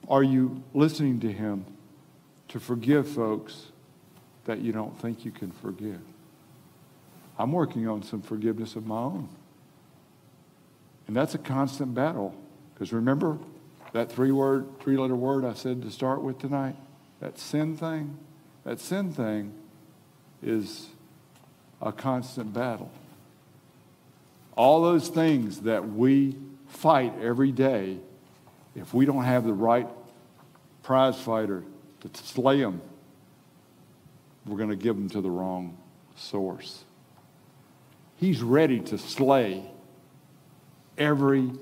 [0.09, 1.67] Are you listening to Him
[2.49, 3.67] to forgive folks
[4.47, 6.01] that you don't think you can forgive?
[7.39, 9.29] I'm working on some forgiveness of my own.
[11.07, 12.35] And that's a constant battle.
[12.73, 13.39] Because remember
[13.93, 16.77] that three word, three letter word I said to start with tonight?
[17.21, 18.19] That sin thing?
[18.65, 19.53] That sin thing
[20.43, 20.89] is
[21.81, 22.91] a constant battle.
[24.57, 26.37] All those things that we
[26.69, 27.99] fight every day,
[28.75, 29.89] if we don't have the right
[30.83, 31.63] prize fighter
[32.01, 32.81] to slay them,
[34.47, 35.77] we're going to give them to the wrong
[36.17, 36.85] source.
[38.17, 39.63] He's ready to slay
[40.97, 41.53] every.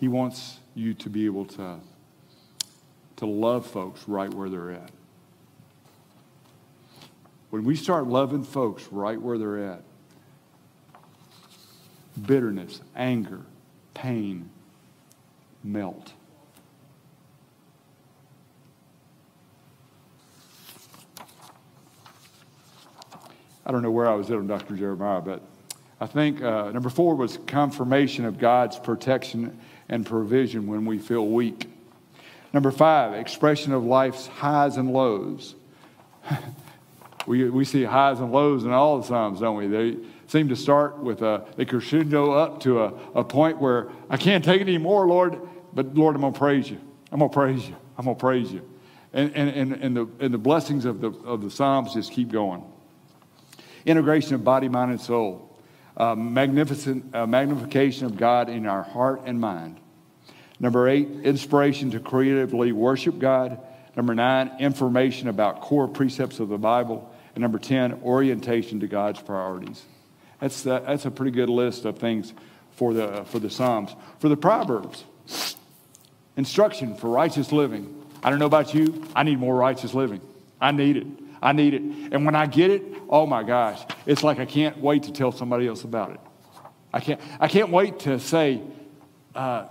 [0.00, 1.76] He wants you to be able to,
[3.16, 4.90] to love folks right where they're at.
[7.50, 9.82] When we start loving folks right where they're at,
[12.26, 13.40] bitterness, anger,
[13.94, 14.50] pain
[15.64, 16.12] melt.
[23.66, 24.74] I don't know where I was at on Dr.
[24.76, 25.42] Jeremiah, but
[26.00, 29.58] I think uh, number four was confirmation of God's protection
[29.88, 31.68] and provision when we feel weak.
[32.52, 35.54] Number five, expression of life's highs and lows.
[37.26, 39.66] we, we see highs and lows in all the Psalms, don't we?
[39.66, 44.44] They seem to start with a, crescendo up to a, a point where I can't
[44.44, 45.40] take it anymore, Lord,
[45.72, 46.80] but Lord, I'm going to praise you.
[47.12, 47.76] I'm going to praise you.
[47.98, 48.68] I'm going to praise you.
[49.12, 52.30] And, and, and, and, the, and the blessings of the, of the Psalms just keep
[52.30, 52.64] going.
[53.84, 55.46] Integration of body, mind, and soul.
[55.96, 59.80] Uh, magnificent uh, magnification of God in our heart and mind.
[60.60, 63.60] Number eight, inspiration to creatively worship God.
[64.00, 67.14] Number nine, information about core precepts of the Bible.
[67.34, 69.84] And number 10, orientation to God's priorities.
[70.40, 72.32] That's, that's a pretty good list of things
[72.70, 73.94] for the, for the Psalms.
[74.18, 75.04] For the Proverbs,
[76.34, 77.94] instruction for righteous living.
[78.22, 80.22] I don't know about you, I need more righteous living.
[80.62, 81.06] I need it.
[81.42, 81.82] I need it.
[81.82, 85.30] And when I get it, oh my gosh, it's like I can't wait to tell
[85.30, 86.20] somebody else about it.
[86.90, 88.62] I can't, I can't wait to say,
[89.34, 89.66] uh,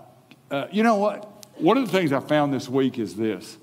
[0.51, 1.47] uh, you know what?
[1.57, 3.57] One of the things I found this week is this,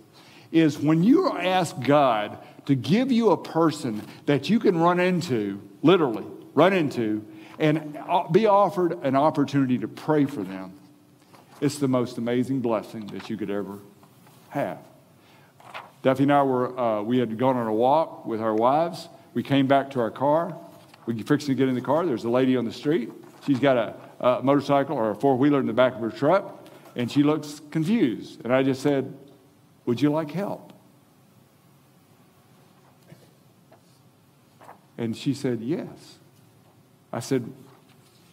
[0.52, 5.60] is when you ask God to give you a person that you can run into,
[5.82, 7.24] literally, run into,
[7.58, 7.98] and
[8.32, 10.72] be offered an opportunity to pray for them,
[11.60, 13.78] it's the most amazing blessing that you could ever
[14.50, 14.78] have.
[16.02, 19.08] Duffy and I were, uh, we had gone on a walk with our wives.
[19.34, 20.56] We came back to our car.
[21.06, 22.04] We fixed to get in the car.
[22.04, 23.10] There's a lady on the street.
[23.46, 26.68] She's got a, a motorcycle or a four wheeler in the back of her truck,
[26.94, 28.40] and she looks confused.
[28.44, 29.16] And I just said,
[29.86, 30.72] Would you like help?
[34.98, 36.18] And she said, Yes.
[37.12, 37.50] I said,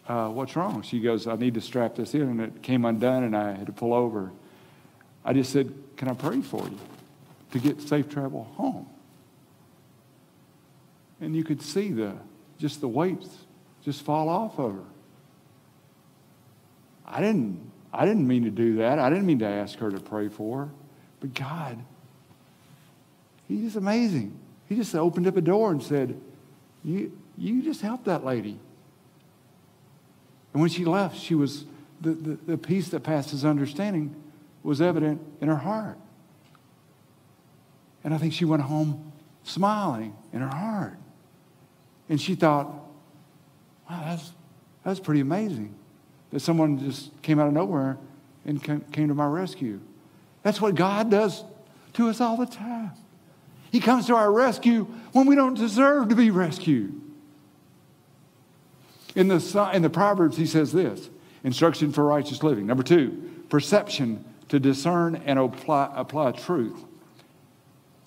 [0.08, 0.82] uh, What's wrong?
[0.82, 2.22] She goes, I need to strap this in.
[2.22, 4.32] And it came undone, and I had to pull over.
[5.24, 6.78] I just said, Can I pray for you
[7.52, 8.88] to get safe travel home?
[11.20, 12.14] And you could see the
[12.58, 13.28] just the weights
[13.84, 14.84] just fall off of her.
[17.06, 18.98] I didn't, I didn't mean to do that.
[18.98, 20.70] I didn't mean to ask her to pray for her.
[21.24, 21.78] But God,
[23.48, 24.38] He's amazing.
[24.68, 26.20] He just opened up a door and said,
[26.84, 28.58] You, you just helped that lady.
[30.52, 31.64] And when she left, she was
[31.98, 34.14] the, the, the peace that passes understanding
[34.62, 35.96] was evident in her heart.
[38.02, 39.12] And I think she went home
[39.44, 40.98] smiling in her heart.
[42.10, 42.66] And she thought,
[43.88, 44.30] wow, that's,
[44.84, 45.74] that's pretty amazing
[46.32, 47.96] that someone just came out of nowhere
[48.44, 49.80] and came, came to my rescue.
[50.44, 51.42] That's what God does
[51.94, 52.92] to us all the time.
[53.72, 57.00] He comes to our rescue when we don't deserve to be rescued.
[59.16, 61.10] In the, in the Proverbs, he says this
[61.42, 62.66] instruction for righteous living.
[62.66, 66.84] Number two, perception to discern and apply, apply truth.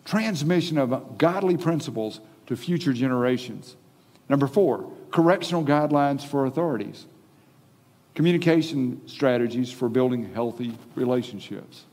[0.05, 3.75] Transmission of godly principles to future generations.
[4.29, 7.05] Number four, correctional guidelines for authorities.
[8.15, 11.86] Communication strategies for building healthy relationships.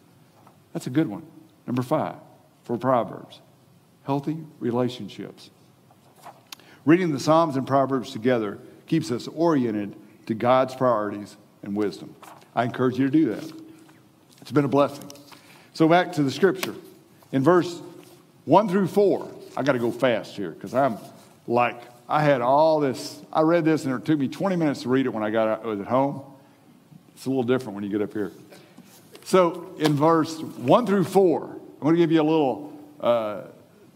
[0.75, 1.23] That's a good one.
[1.67, 2.17] Number five,
[2.65, 3.41] for Proverbs,
[4.03, 5.49] healthy relationships.
[6.85, 9.97] Reading the Psalms and Proverbs together keeps us oriented
[10.27, 12.15] to God's priorities and wisdom.
[12.55, 13.53] I encourage you to do that.
[14.43, 15.11] It's been a blessing.
[15.73, 16.75] So, back to the scripture.
[17.33, 17.81] In verse
[18.45, 20.99] 1 through 4, I got to go fast here because I'm
[21.47, 23.21] like, I had all this.
[23.33, 25.49] I read this and it took me 20 minutes to read it when I got
[25.49, 26.23] out, I was at home.
[27.15, 28.33] It's a little different when you get up here.
[29.25, 33.43] So, in verse 1 through 4, I'm going to give you a little uh,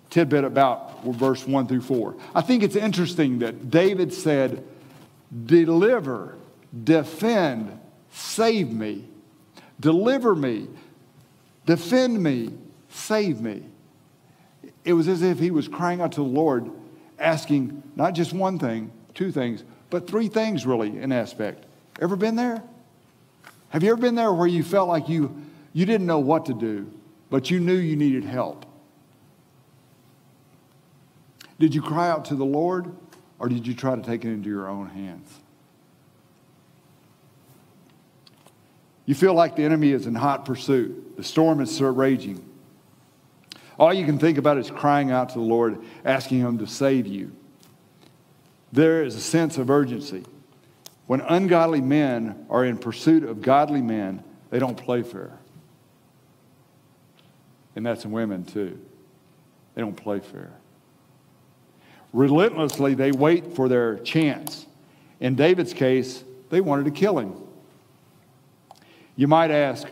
[0.08, 2.16] tidbit about verse 1 through 4.
[2.34, 4.64] I think it's interesting that David said,
[5.44, 6.38] Deliver,
[6.84, 7.78] defend,
[8.10, 9.04] save me,
[9.78, 10.66] deliver me,
[11.66, 12.54] defend me,
[12.88, 13.64] save me.
[14.82, 16.70] It was as if he was crying out to the Lord,
[17.18, 21.66] asking not just one thing, two things, but three things really in aspect.
[22.00, 22.62] Ever been there?
[23.70, 26.54] Have you ever been there where you felt like you, you didn't know what to
[26.54, 26.90] do,
[27.30, 28.64] but you knew you needed help?
[31.58, 32.94] Did you cry out to the Lord
[33.38, 35.28] or did you try to take it into your own hands?
[39.06, 41.16] You feel like the enemy is in hot pursuit.
[41.16, 42.44] The storm is raging.
[43.78, 47.06] All you can think about is crying out to the Lord, asking Him to save
[47.06, 47.32] you.
[48.72, 50.24] There is a sense of urgency.
[51.08, 55.38] When ungodly men are in pursuit of godly men, they don't play fair.
[57.74, 58.78] And that's in women too.
[59.74, 60.52] They don't play fair.
[62.12, 64.66] Relentlessly, they wait for their chance.
[65.18, 67.32] In David's case, they wanted to kill him.
[69.16, 69.88] You might ask,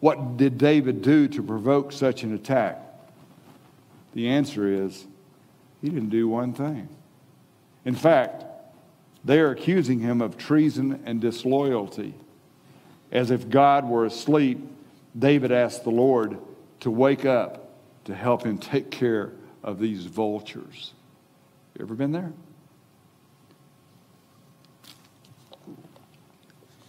[0.00, 2.80] what did David do to provoke such an attack?
[4.14, 5.06] The answer is,
[5.82, 6.88] he didn't do one thing.
[7.84, 8.46] In fact,
[9.28, 12.14] they are accusing him of treason and disloyalty.
[13.12, 14.58] As if God were asleep,
[15.18, 16.38] David asked the Lord
[16.80, 17.68] to wake up
[18.06, 20.94] to help him take care of these vultures.
[21.76, 22.32] You ever been there?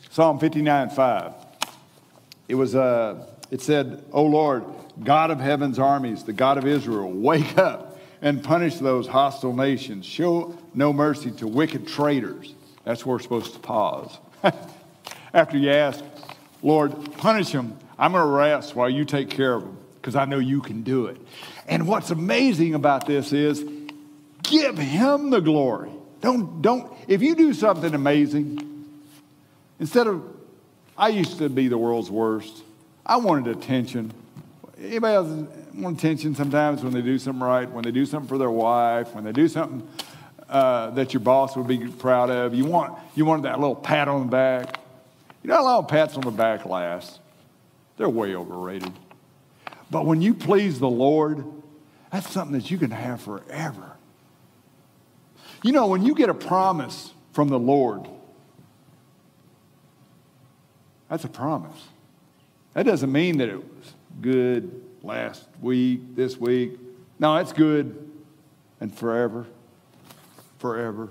[0.10, 1.34] Psalm 59 5.
[2.48, 4.64] It was uh, it said, O Lord,
[5.04, 10.06] God of heaven's armies, the God of Israel, wake up and punish those hostile nations.
[10.06, 12.54] Show no mercy to wicked traitors.
[12.84, 14.18] That's where we're supposed to pause.
[15.34, 16.04] After you ask,
[16.64, 20.26] Lord, punish them, I'm going to rest while you take care of them because I
[20.26, 21.18] know you can do it.
[21.68, 23.64] And what's amazing about this is
[24.50, 25.92] Give him the glory.
[26.22, 28.90] Don't, don't, if you do something amazing,
[29.80, 30.24] instead of,
[30.98, 32.64] I used to be the world's worst.
[33.06, 34.12] I wanted attention.
[34.78, 38.38] Anybody else want attention sometimes when they do something right, when they do something for
[38.38, 39.88] their wife, when they do something
[40.50, 42.54] uh, that your boss would be proud of.
[42.54, 44.80] You want, you want that little pat on the back.
[45.44, 47.20] You know how long pats on the back last?
[47.98, 48.92] They're way overrated.
[49.92, 51.44] But when you please the Lord,
[52.12, 53.94] that's something that you can have forever.
[55.64, 58.08] You know, when you get a promise from the Lord,
[61.10, 61.88] that's a promise.
[62.74, 66.74] That doesn't mean that it was good last week, this week.
[67.18, 68.10] No, it's good
[68.80, 69.46] and forever,
[70.60, 71.10] forever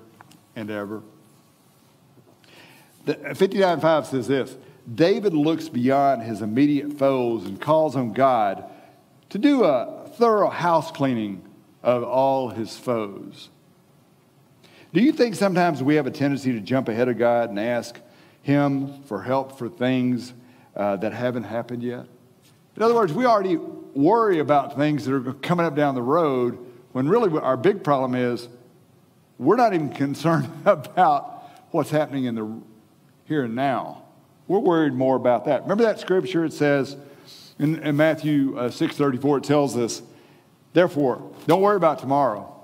[0.54, 1.02] and ever.
[3.04, 4.56] The 59.5 says this
[4.94, 8.64] David looks beyond his immediate foes and calls on God
[9.30, 11.42] to do a thorough house cleaning
[11.82, 13.50] of all his foes.
[14.92, 18.00] Do you think sometimes we have a tendency to jump ahead of God and ask
[18.42, 20.32] Him for help for things
[20.74, 22.06] uh, that haven't happened yet?
[22.74, 26.58] In other words, we already worry about things that are coming up down the road
[26.92, 28.48] when really our big problem is
[29.38, 32.60] we're not even concerned about what's happening in the
[33.24, 34.04] here and now.
[34.46, 35.62] We're worried more about that.
[35.62, 36.44] Remember that scripture?
[36.44, 36.96] It says
[37.58, 40.00] in, in Matthew uh, 6.34, it tells us,
[40.72, 42.58] therefore, don't worry about tomorrow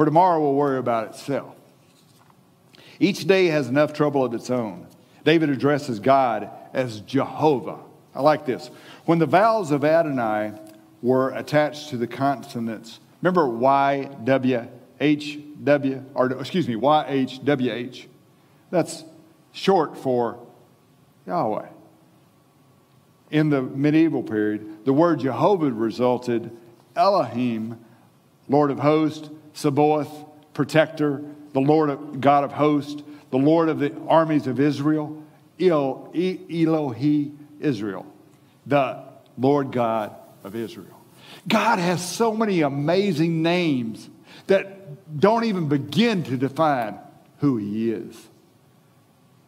[0.00, 1.54] for tomorrow will worry about itself.
[2.98, 4.86] Each day has enough trouble of its own.
[5.24, 7.80] David addresses God as Jehovah.
[8.14, 8.70] I like this.
[9.04, 10.52] When the vowels of Adonai
[11.02, 14.68] were attached to the consonants, remember Y, W,
[15.00, 18.08] H, W, or excuse me, Y, H, W, H.
[18.70, 19.04] That's
[19.52, 20.46] short for
[21.26, 21.68] Yahweh.
[23.30, 26.50] In the medieval period, the word Jehovah resulted
[26.96, 27.78] Elohim,
[28.48, 31.22] Lord of hosts, Sabaoth, protector,
[31.52, 35.22] the Lord of, God of hosts, the Lord of the armies of Israel,
[35.58, 38.06] El, Elohi, Israel.
[38.66, 39.04] the
[39.38, 41.00] Lord God of Israel.
[41.48, 44.09] God has so many amazing names
[44.50, 46.98] that don't even begin to define
[47.38, 48.28] who he is.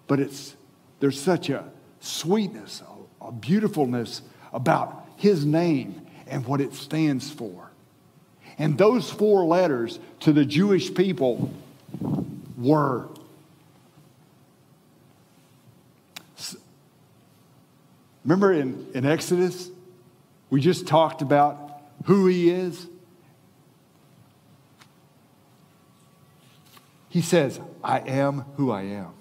[0.07, 0.55] But it's,
[1.01, 1.65] there's such a
[1.99, 2.83] sweetness,
[3.21, 4.23] a, a beautifulness
[4.53, 7.73] about his name and what it stands for.
[8.59, 11.53] And those four letters to the Jewish people
[12.57, 13.09] were
[18.25, 19.69] Remember in, in Exodus,
[20.49, 22.87] we just talked about who he is?
[27.13, 29.13] He says, I am who I am.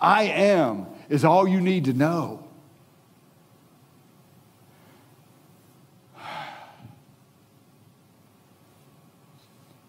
[0.00, 2.44] I am is all you need to know.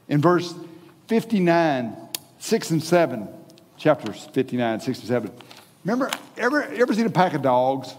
[0.08, 0.54] In verse
[1.08, 1.98] 59,
[2.38, 3.28] 6 and 7,
[3.76, 5.32] chapters 59, 6 and 7,
[5.84, 7.96] remember, ever, ever seen a pack of dogs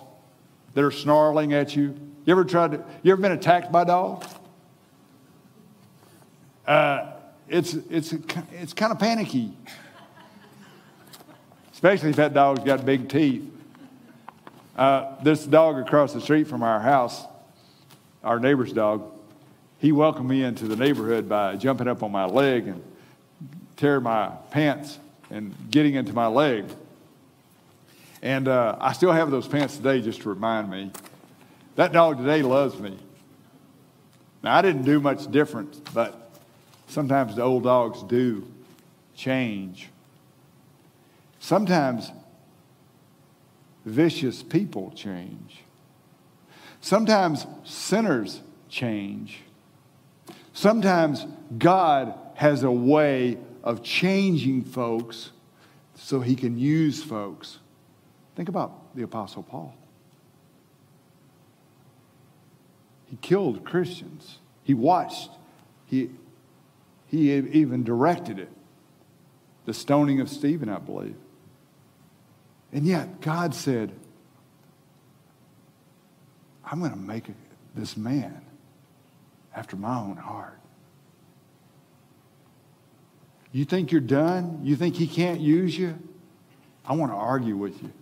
[0.74, 1.96] that are snarling at you?
[2.26, 4.28] You ever tried to, you ever been attacked by dogs?
[6.64, 7.13] Uh,
[7.48, 8.12] it's, it's,
[8.52, 9.52] it's kind of panicky,
[11.72, 13.50] especially if that dog's got big teeth.
[14.76, 17.24] Uh, this dog across the street from our house,
[18.24, 19.10] our neighbor's dog,
[19.78, 22.82] he welcomed me into the neighborhood by jumping up on my leg and
[23.76, 24.98] tearing my pants
[25.30, 26.64] and getting into my leg.
[28.22, 30.90] And uh, I still have those pants today just to remind me.
[31.76, 32.96] That dog today loves me.
[34.42, 36.23] Now, I didn't do much different, but
[36.94, 38.46] sometimes the old dogs do
[39.14, 39.90] change.
[41.40, 42.10] Sometimes
[43.84, 45.64] vicious people change.
[46.80, 49.40] Sometimes sinners change.
[50.52, 51.26] Sometimes
[51.58, 55.32] God has a way of changing folks
[55.96, 57.58] so he can use folks.
[58.36, 59.74] Think about the Apostle Paul.
[63.06, 64.38] He killed Christians.
[64.62, 65.30] He watched.
[65.86, 66.10] He,
[67.14, 68.50] he even directed it.
[69.66, 71.16] The stoning of Stephen, I believe.
[72.72, 73.92] And yet, God said,
[76.64, 77.26] I'm going to make
[77.74, 78.44] this man
[79.54, 80.58] after my own heart.
[83.52, 84.60] You think you're done?
[84.64, 85.96] You think he can't use you?
[86.84, 87.92] I want to argue with you.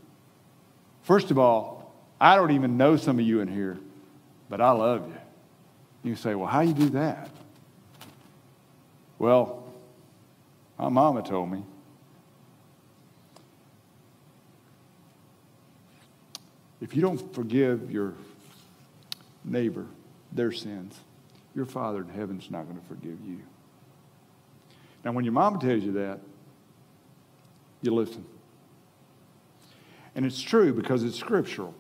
[1.03, 3.79] First of all, I don't even know some of you in here,
[4.49, 6.11] but I love you.
[6.11, 7.29] You say, well, how do you do that?
[9.23, 9.63] Well,
[10.77, 11.63] my mama told me.
[16.81, 18.15] If you don't forgive your
[19.45, 19.87] neighbor
[20.33, 20.99] their sins,
[21.55, 23.39] your Father in heaven's not going to forgive you.
[25.05, 26.19] Now, when your mama tells you that,
[27.81, 28.25] you listen.
[30.17, 31.77] And it's true because it's scriptural.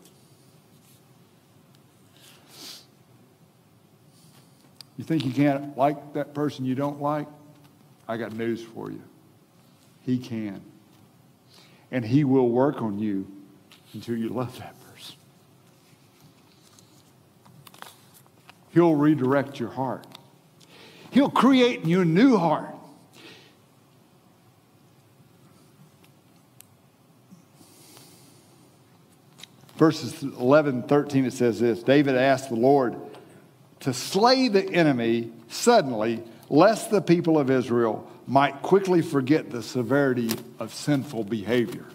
[5.12, 7.26] Think you can't like that person you don't like?
[8.08, 9.02] I got news for you.
[10.00, 10.62] He can.
[11.90, 13.30] And he will work on you
[13.92, 15.16] until you love that person.
[18.70, 20.06] He'll redirect your heart.
[21.10, 22.74] He'll create in you a new heart.
[29.76, 33.11] Verses 11, 13, it says this David asked the Lord
[33.82, 40.30] to slay the enemy suddenly, lest the people of Israel might quickly forget the severity
[40.58, 41.86] of sinful behavior.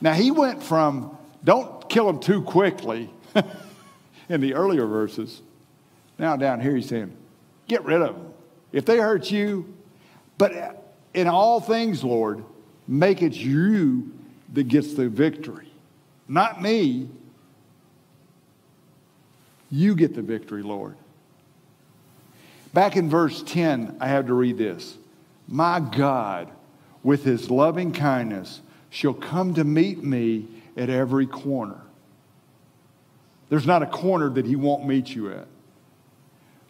[0.00, 3.10] Now, he went from don't kill them too quickly
[4.28, 5.42] in the earlier verses.
[6.18, 7.14] Now, down here, he's saying,
[7.66, 8.32] get rid of them.
[8.72, 9.74] If they hurt you,
[10.38, 12.44] but in all things, Lord,
[12.86, 14.12] make it you
[14.52, 15.72] that gets the victory.
[16.28, 17.08] Not me.
[19.74, 20.94] You get the victory, Lord.
[22.72, 24.96] Back in verse 10, I have to read this.
[25.48, 26.48] My God,
[27.02, 28.60] with his loving kindness,
[28.90, 30.46] shall come to meet me
[30.76, 31.80] at every corner.
[33.48, 35.48] There's not a corner that he won't meet you at.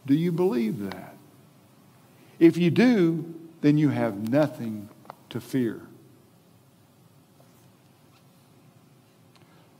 [0.06, 1.14] Do you believe that?
[2.38, 4.88] If you do, then you have nothing
[5.28, 5.82] to fear.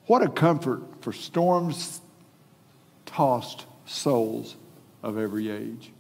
[0.09, 2.03] What a comfort for storms
[3.15, 4.57] tossed souls
[5.03, 5.93] of every age.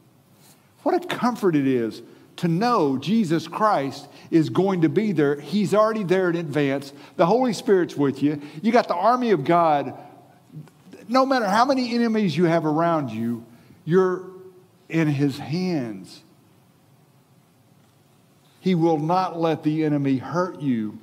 [0.82, 2.02] What a comfort it is
[2.36, 5.38] to know Jesus Christ is going to be there.
[5.38, 6.92] He's already there in advance.
[7.16, 8.42] The Holy Spirit's with you.
[8.62, 9.96] You got the army of God.
[11.08, 13.44] No matter how many enemies you have around you,
[13.84, 14.24] you're
[14.88, 16.22] in His hands.
[18.58, 20.98] He will not let the enemy hurt you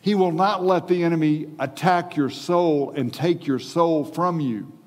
[0.00, 4.77] He will not let the enemy attack your soul and take your soul from you.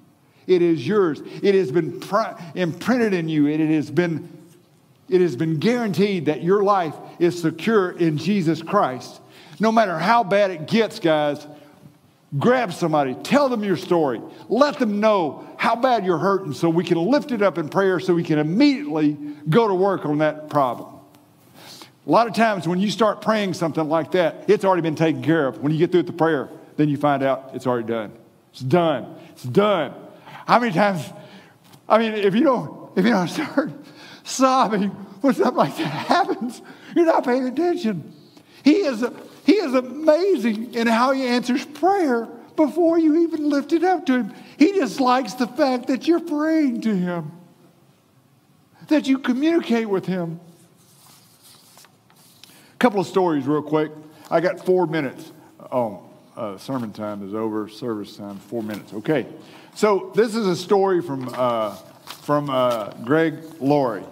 [0.52, 1.22] It is yours.
[1.42, 3.48] It has been pr- imprinted in you.
[3.48, 4.30] It has been,
[5.08, 9.22] it has been guaranteed that your life is secure in Jesus Christ.
[9.62, 11.48] No matter how bad it gets, guys,
[12.38, 16.84] grab somebody, tell them your story, let them know how bad you're hurting so we
[16.84, 19.14] can lift it up in prayer so we can immediately
[19.50, 20.96] go to work on that problem.
[22.06, 25.22] A lot of times when you start praying something like that, it's already been taken
[25.22, 25.60] care of.
[25.60, 28.12] When you get through with the prayer, then you find out it's already done.
[28.52, 29.16] It's done.
[29.30, 29.94] It's done.
[30.48, 31.06] How many times,
[31.88, 33.72] I mean, if you don't, if you don't start
[34.24, 34.90] sobbing
[35.22, 36.62] when something like that happens,
[36.96, 38.14] you're not paying attention.
[38.64, 39.04] He is,
[39.46, 44.14] he is amazing in how he answers prayer before you even lift it up to
[44.14, 44.34] him.
[44.58, 47.32] He just likes the fact that you're praying to him,
[48.88, 50.40] that you communicate with him
[52.74, 53.92] A couple of stories, real quick.
[54.30, 55.32] I got four minutes.
[55.72, 56.04] Oh,
[56.36, 57.68] uh, sermon time is over.
[57.68, 58.94] Service time, four minutes.
[58.94, 59.26] Okay.
[59.76, 61.76] So this is a story from uh,
[62.24, 64.04] from uh, Greg Laurie.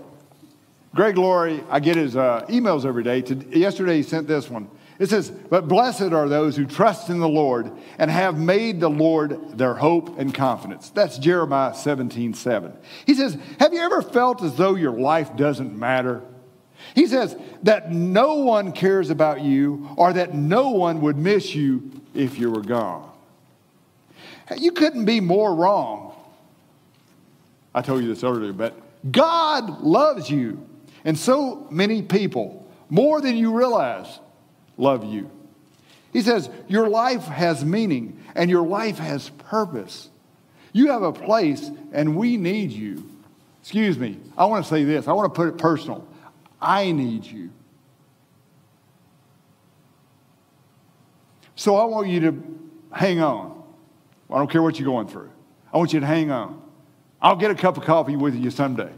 [0.95, 3.19] Greg Laurie, I get his uh, emails every day.
[3.51, 4.69] Yesterday, he sent this one.
[4.97, 8.89] It says, But blessed are those who trust in the Lord and have made the
[8.89, 10.89] Lord their hope and confidence.
[10.89, 12.73] That's Jeremiah 17 7.
[13.05, 16.23] He says, Have you ever felt as though your life doesn't matter?
[16.95, 21.98] He says that no one cares about you or that no one would miss you
[22.13, 23.09] if you were gone.
[24.57, 26.15] You couldn't be more wrong.
[27.73, 28.75] I told you this earlier, but
[29.11, 30.65] God loves you.
[31.05, 34.19] And so many people, more than you realize,
[34.77, 35.29] love you.
[36.11, 40.09] He says, Your life has meaning and your life has purpose.
[40.73, 43.09] You have a place and we need you.
[43.61, 45.07] Excuse me, I want to say this.
[45.07, 46.07] I want to put it personal.
[46.61, 47.51] I need you.
[51.59, 53.61] So I want you to hang on.
[54.29, 55.29] I don't care what you're going through.
[55.73, 56.61] I want you to hang on.
[57.21, 58.93] I'll get a cup of coffee with you someday.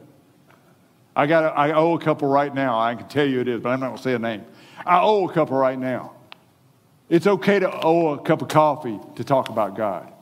[1.15, 1.43] I got.
[1.43, 2.79] A, I owe a couple right now.
[2.79, 4.45] I can tell you it is, but I'm not going to say a name.
[4.85, 6.13] I owe a couple right now.
[7.09, 10.13] It's okay to owe a cup of coffee to talk about God,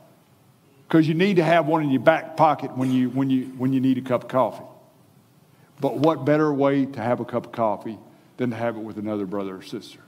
[0.88, 3.74] because you need to have one in your back pocket when you when you when
[3.74, 4.64] you need a cup of coffee.
[5.82, 8.00] But what better way to have a cup of coffee
[8.38, 10.00] than to have it with another brother or sister?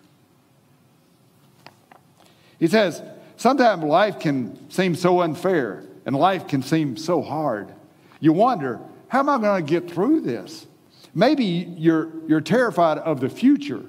[2.61, 3.01] He says,
[3.37, 7.73] sometimes life can seem so unfair and life can seem so hard.
[8.19, 10.67] You wonder, how am I going to get through this?
[11.15, 13.83] Maybe you're, you're terrified of the future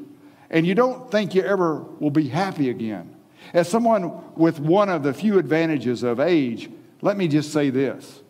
[0.49, 3.14] and you don't think you ever will be happy again.
[3.53, 6.70] As someone with one of the few advantages of age,
[7.03, 8.23] let me just say this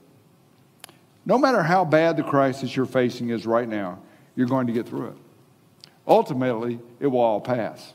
[1.25, 4.01] no matter how bad the crisis you're facing is right now,
[4.35, 5.17] you're going to get through it.
[6.05, 7.93] Ultimately, it will all pass.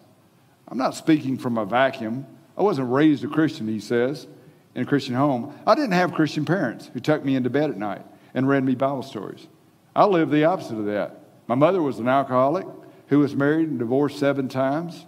[0.70, 2.26] I'm not speaking from a vacuum.
[2.58, 4.28] I wasn't raised a Christian, he says,
[4.74, 5.54] in a Christian home.
[5.66, 8.04] I didn't have Christian parents who tucked me into bed at night
[8.34, 9.48] and read me Bible stories.
[9.96, 11.20] I lived the opposite of that.
[11.48, 12.66] My mother was an alcoholic
[13.08, 15.06] who was married and divorced seven times.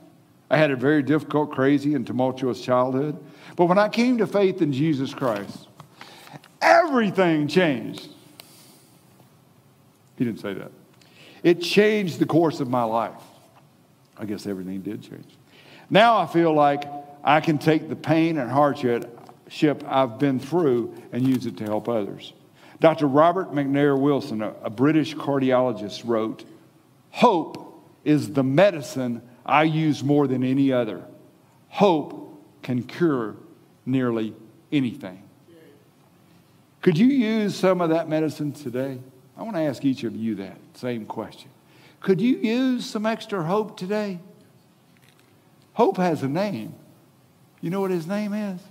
[0.49, 3.17] I had a very difficult, crazy, and tumultuous childhood.
[3.55, 5.67] But when I came to faith in Jesus Christ,
[6.61, 8.09] everything changed.
[10.17, 10.71] He didn't say that.
[11.43, 13.21] It changed the course of my life.
[14.17, 15.37] I guess everything did change.
[15.89, 16.83] Now I feel like
[17.23, 19.15] I can take the pain and hardship
[19.87, 22.33] I've been through and use it to help others.
[22.79, 23.07] Dr.
[23.07, 26.45] Robert McNair Wilson, a, British cardiologist, wrote
[27.11, 31.03] Hope is the medicine I use more than any other.
[31.69, 33.35] Hope can cure
[33.85, 34.33] nearly
[34.71, 35.23] anything.
[36.81, 38.99] Could you use some of that medicine today?
[39.37, 41.49] I want to ask each of you that same question.
[41.99, 44.19] Could you use some extra hope today?
[45.73, 46.75] Hope has a name.
[47.61, 48.61] You know what his name is?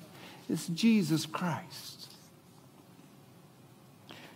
[0.49, 2.11] It's Jesus Christ.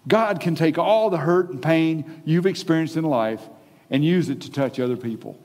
[0.07, 3.41] God can take all the hurt and pain you've experienced in life
[3.89, 5.39] and use it to touch other people.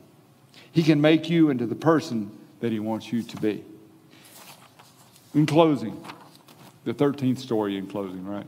[0.72, 3.64] He can make you into the person that he wants you to be.
[5.34, 6.04] In closing,
[6.84, 8.48] the 13th story in closing, right?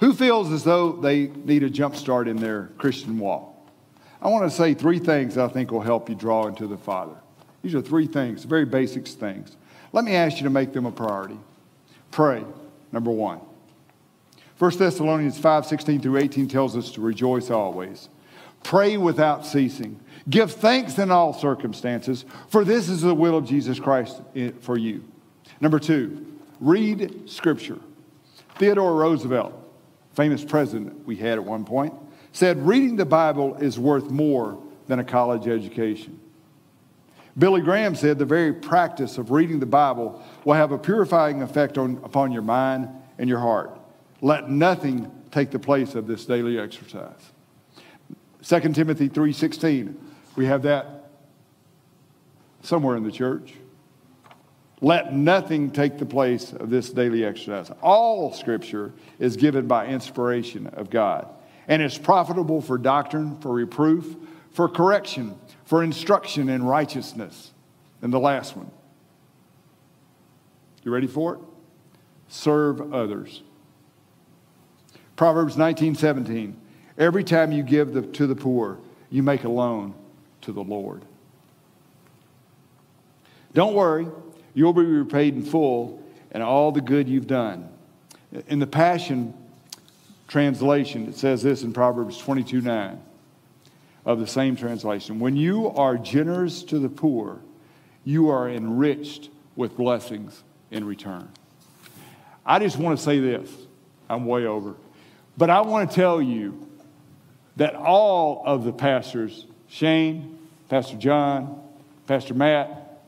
[0.00, 3.54] Who feels as though they need a jump start in their Christian walk?
[4.20, 7.16] I want to say three things I think will help you draw into the Father.
[7.62, 9.56] These are three things, very basic things.
[9.92, 11.38] Let me ask you to make them a priority.
[12.10, 12.44] Pray,
[12.92, 13.40] number one.
[14.58, 18.08] 1 Thessalonians 5 16 through 18 tells us to rejoice always.
[18.64, 20.00] Pray without ceasing.
[20.28, 24.76] Give thanks in all circumstances, for this is the will of Jesus Christ eh, for
[24.76, 25.04] you.
[25.60, 26.26] Number two,
[26.60, 27.78] read Scripture.
[28.56, 29.54] Theodore Roosevelt,
[30.12, 31.94] famous president we had at one point,
[32.32, 36.17] said reading the Bible is worth more than a college education.
[37.38, 41.78] Billy Graham said the very practice of reading the Bible will have a purifying effect
[41.78, 43.78] on, upon your mind and your heart.
[44.20, 47.32] Let nothing take the place of this daily exercise.
[48.42, 49.94] 2 Timothy 3:16.
[50.36, 51.10] We have that
[52.62, 53.54] somewhere in the church.
[54.80, 57.70] Let nothing take the place of this daily exercise.
[57.82, 61.28] All scripture is given by inspiration of God,
[61.66, 64.16] and it's profitable for doctrine, for reproof,
[64.52, 65.34] for correction,
[65.68, 67.52] for instruction in righteousness.
[68.00, 68.70] And the last one.
[70.82, 71.40] You ready for it?
[72.28, 73.42] Serve others.
[75.14, 76.58] Proverbs 19, 17.
[76.96, 78.78] Every time you give the, to the poor,
[79.10, 79.92] you make a loan
[80.40, 81.04] to the Lord.
[83.52, 84.06] Don't worry,
[84.54, 86.02] you'll be repaid in full
[86.32, 87.68] and all the good you've done.
[88.46, 89.34] In the Passion
[90.28, 93.02] translation, it says this in Proverbs 22 9
[94.04, 95.20] of the same translation.
[95.20, 97.40] When you are generous to the poor,
[98.04, 101.28] you are enriched with blessings in return.
[102.44, 103.50] I just want to say this.
[104.08, 104.74] I'm way over.
[105.36, 106.66] But I want to tell you
[107.56, 110.38] that all of the pastors, Shane,
[110.68, 111.62] Pastor John,
[112.06, 113.02] Pastor Matt,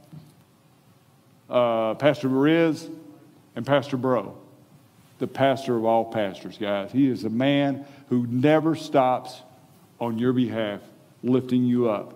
[1.48, 2.88] uh, Pastor Riz,
[3.56, 4.36] and Pastor Bro,
[5.18, 6.92] the pastor of all pastors, guys.
[6.92, 9.40] He is a man who never stops
[10.00, 10.80] on your behalf,
[11.22, 12.14] lifting you up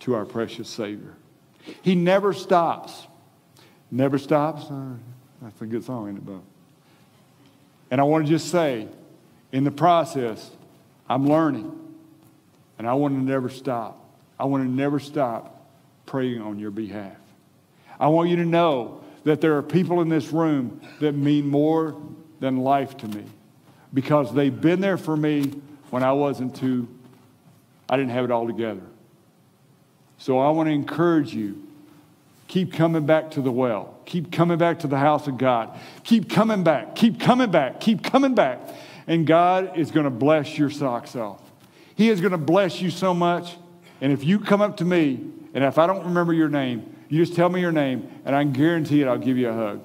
[0.00, 1.14] to our precious Savior.
[1.82, 3.06] He never stops.
[3.90, 4.64] Never stops.
[4.70, 4.94] Uh,
[5.40, 6.42] that's a good song, isn't it, Bob?
[7.90, 8.88] And I want to just say,
[9.52, 10.50] in the process,
[11.08, 11.78] I'm learning.
[12.78, 14.02] And I want to never stop.
[14.38, 15.70] I want to never stop
[16.06, 17.16] praying on your behalf.
[18.00, 22.00] I want you to know that there are people in this room that mean more
[22.40, 23.24] than life to me
[23.94, 25.52] because they've been there for me
[25.90, 26.88] when I wasn't too,
[27.92, 28.80] I didn't have it all together.
[30.16, 31.62] So I want to encourage you
[32.48, 36.30] keep coming back to the well, keep coming back to the house of God, keep
[36.30, 38.60] coming back, keep coming back, keep coming back.
[39.06, 41.42] And God is going to bless your socks off.
[41.94, 43.58] He is going to bless you so much.
[44.00, 45.20] And if you come up to me,
[45.52, 48.42] and if I don't remember your name, you just tell me your name, and I
[48.42, 49.84] can guarantee it, I'll give you a hug.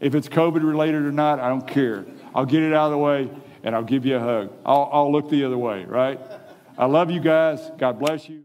[0.00, 2.04] If it's COVID related or not, I don't care.
[2.34, 3.30] I'll get it out of the way,
[3.62, 4.52] and I'll give you a hug.
[4.66, 6.18] I'll, I'll look the other way, right?
[6.76, 7.70] I love you guys.
[7.78, 8.44] God bless you.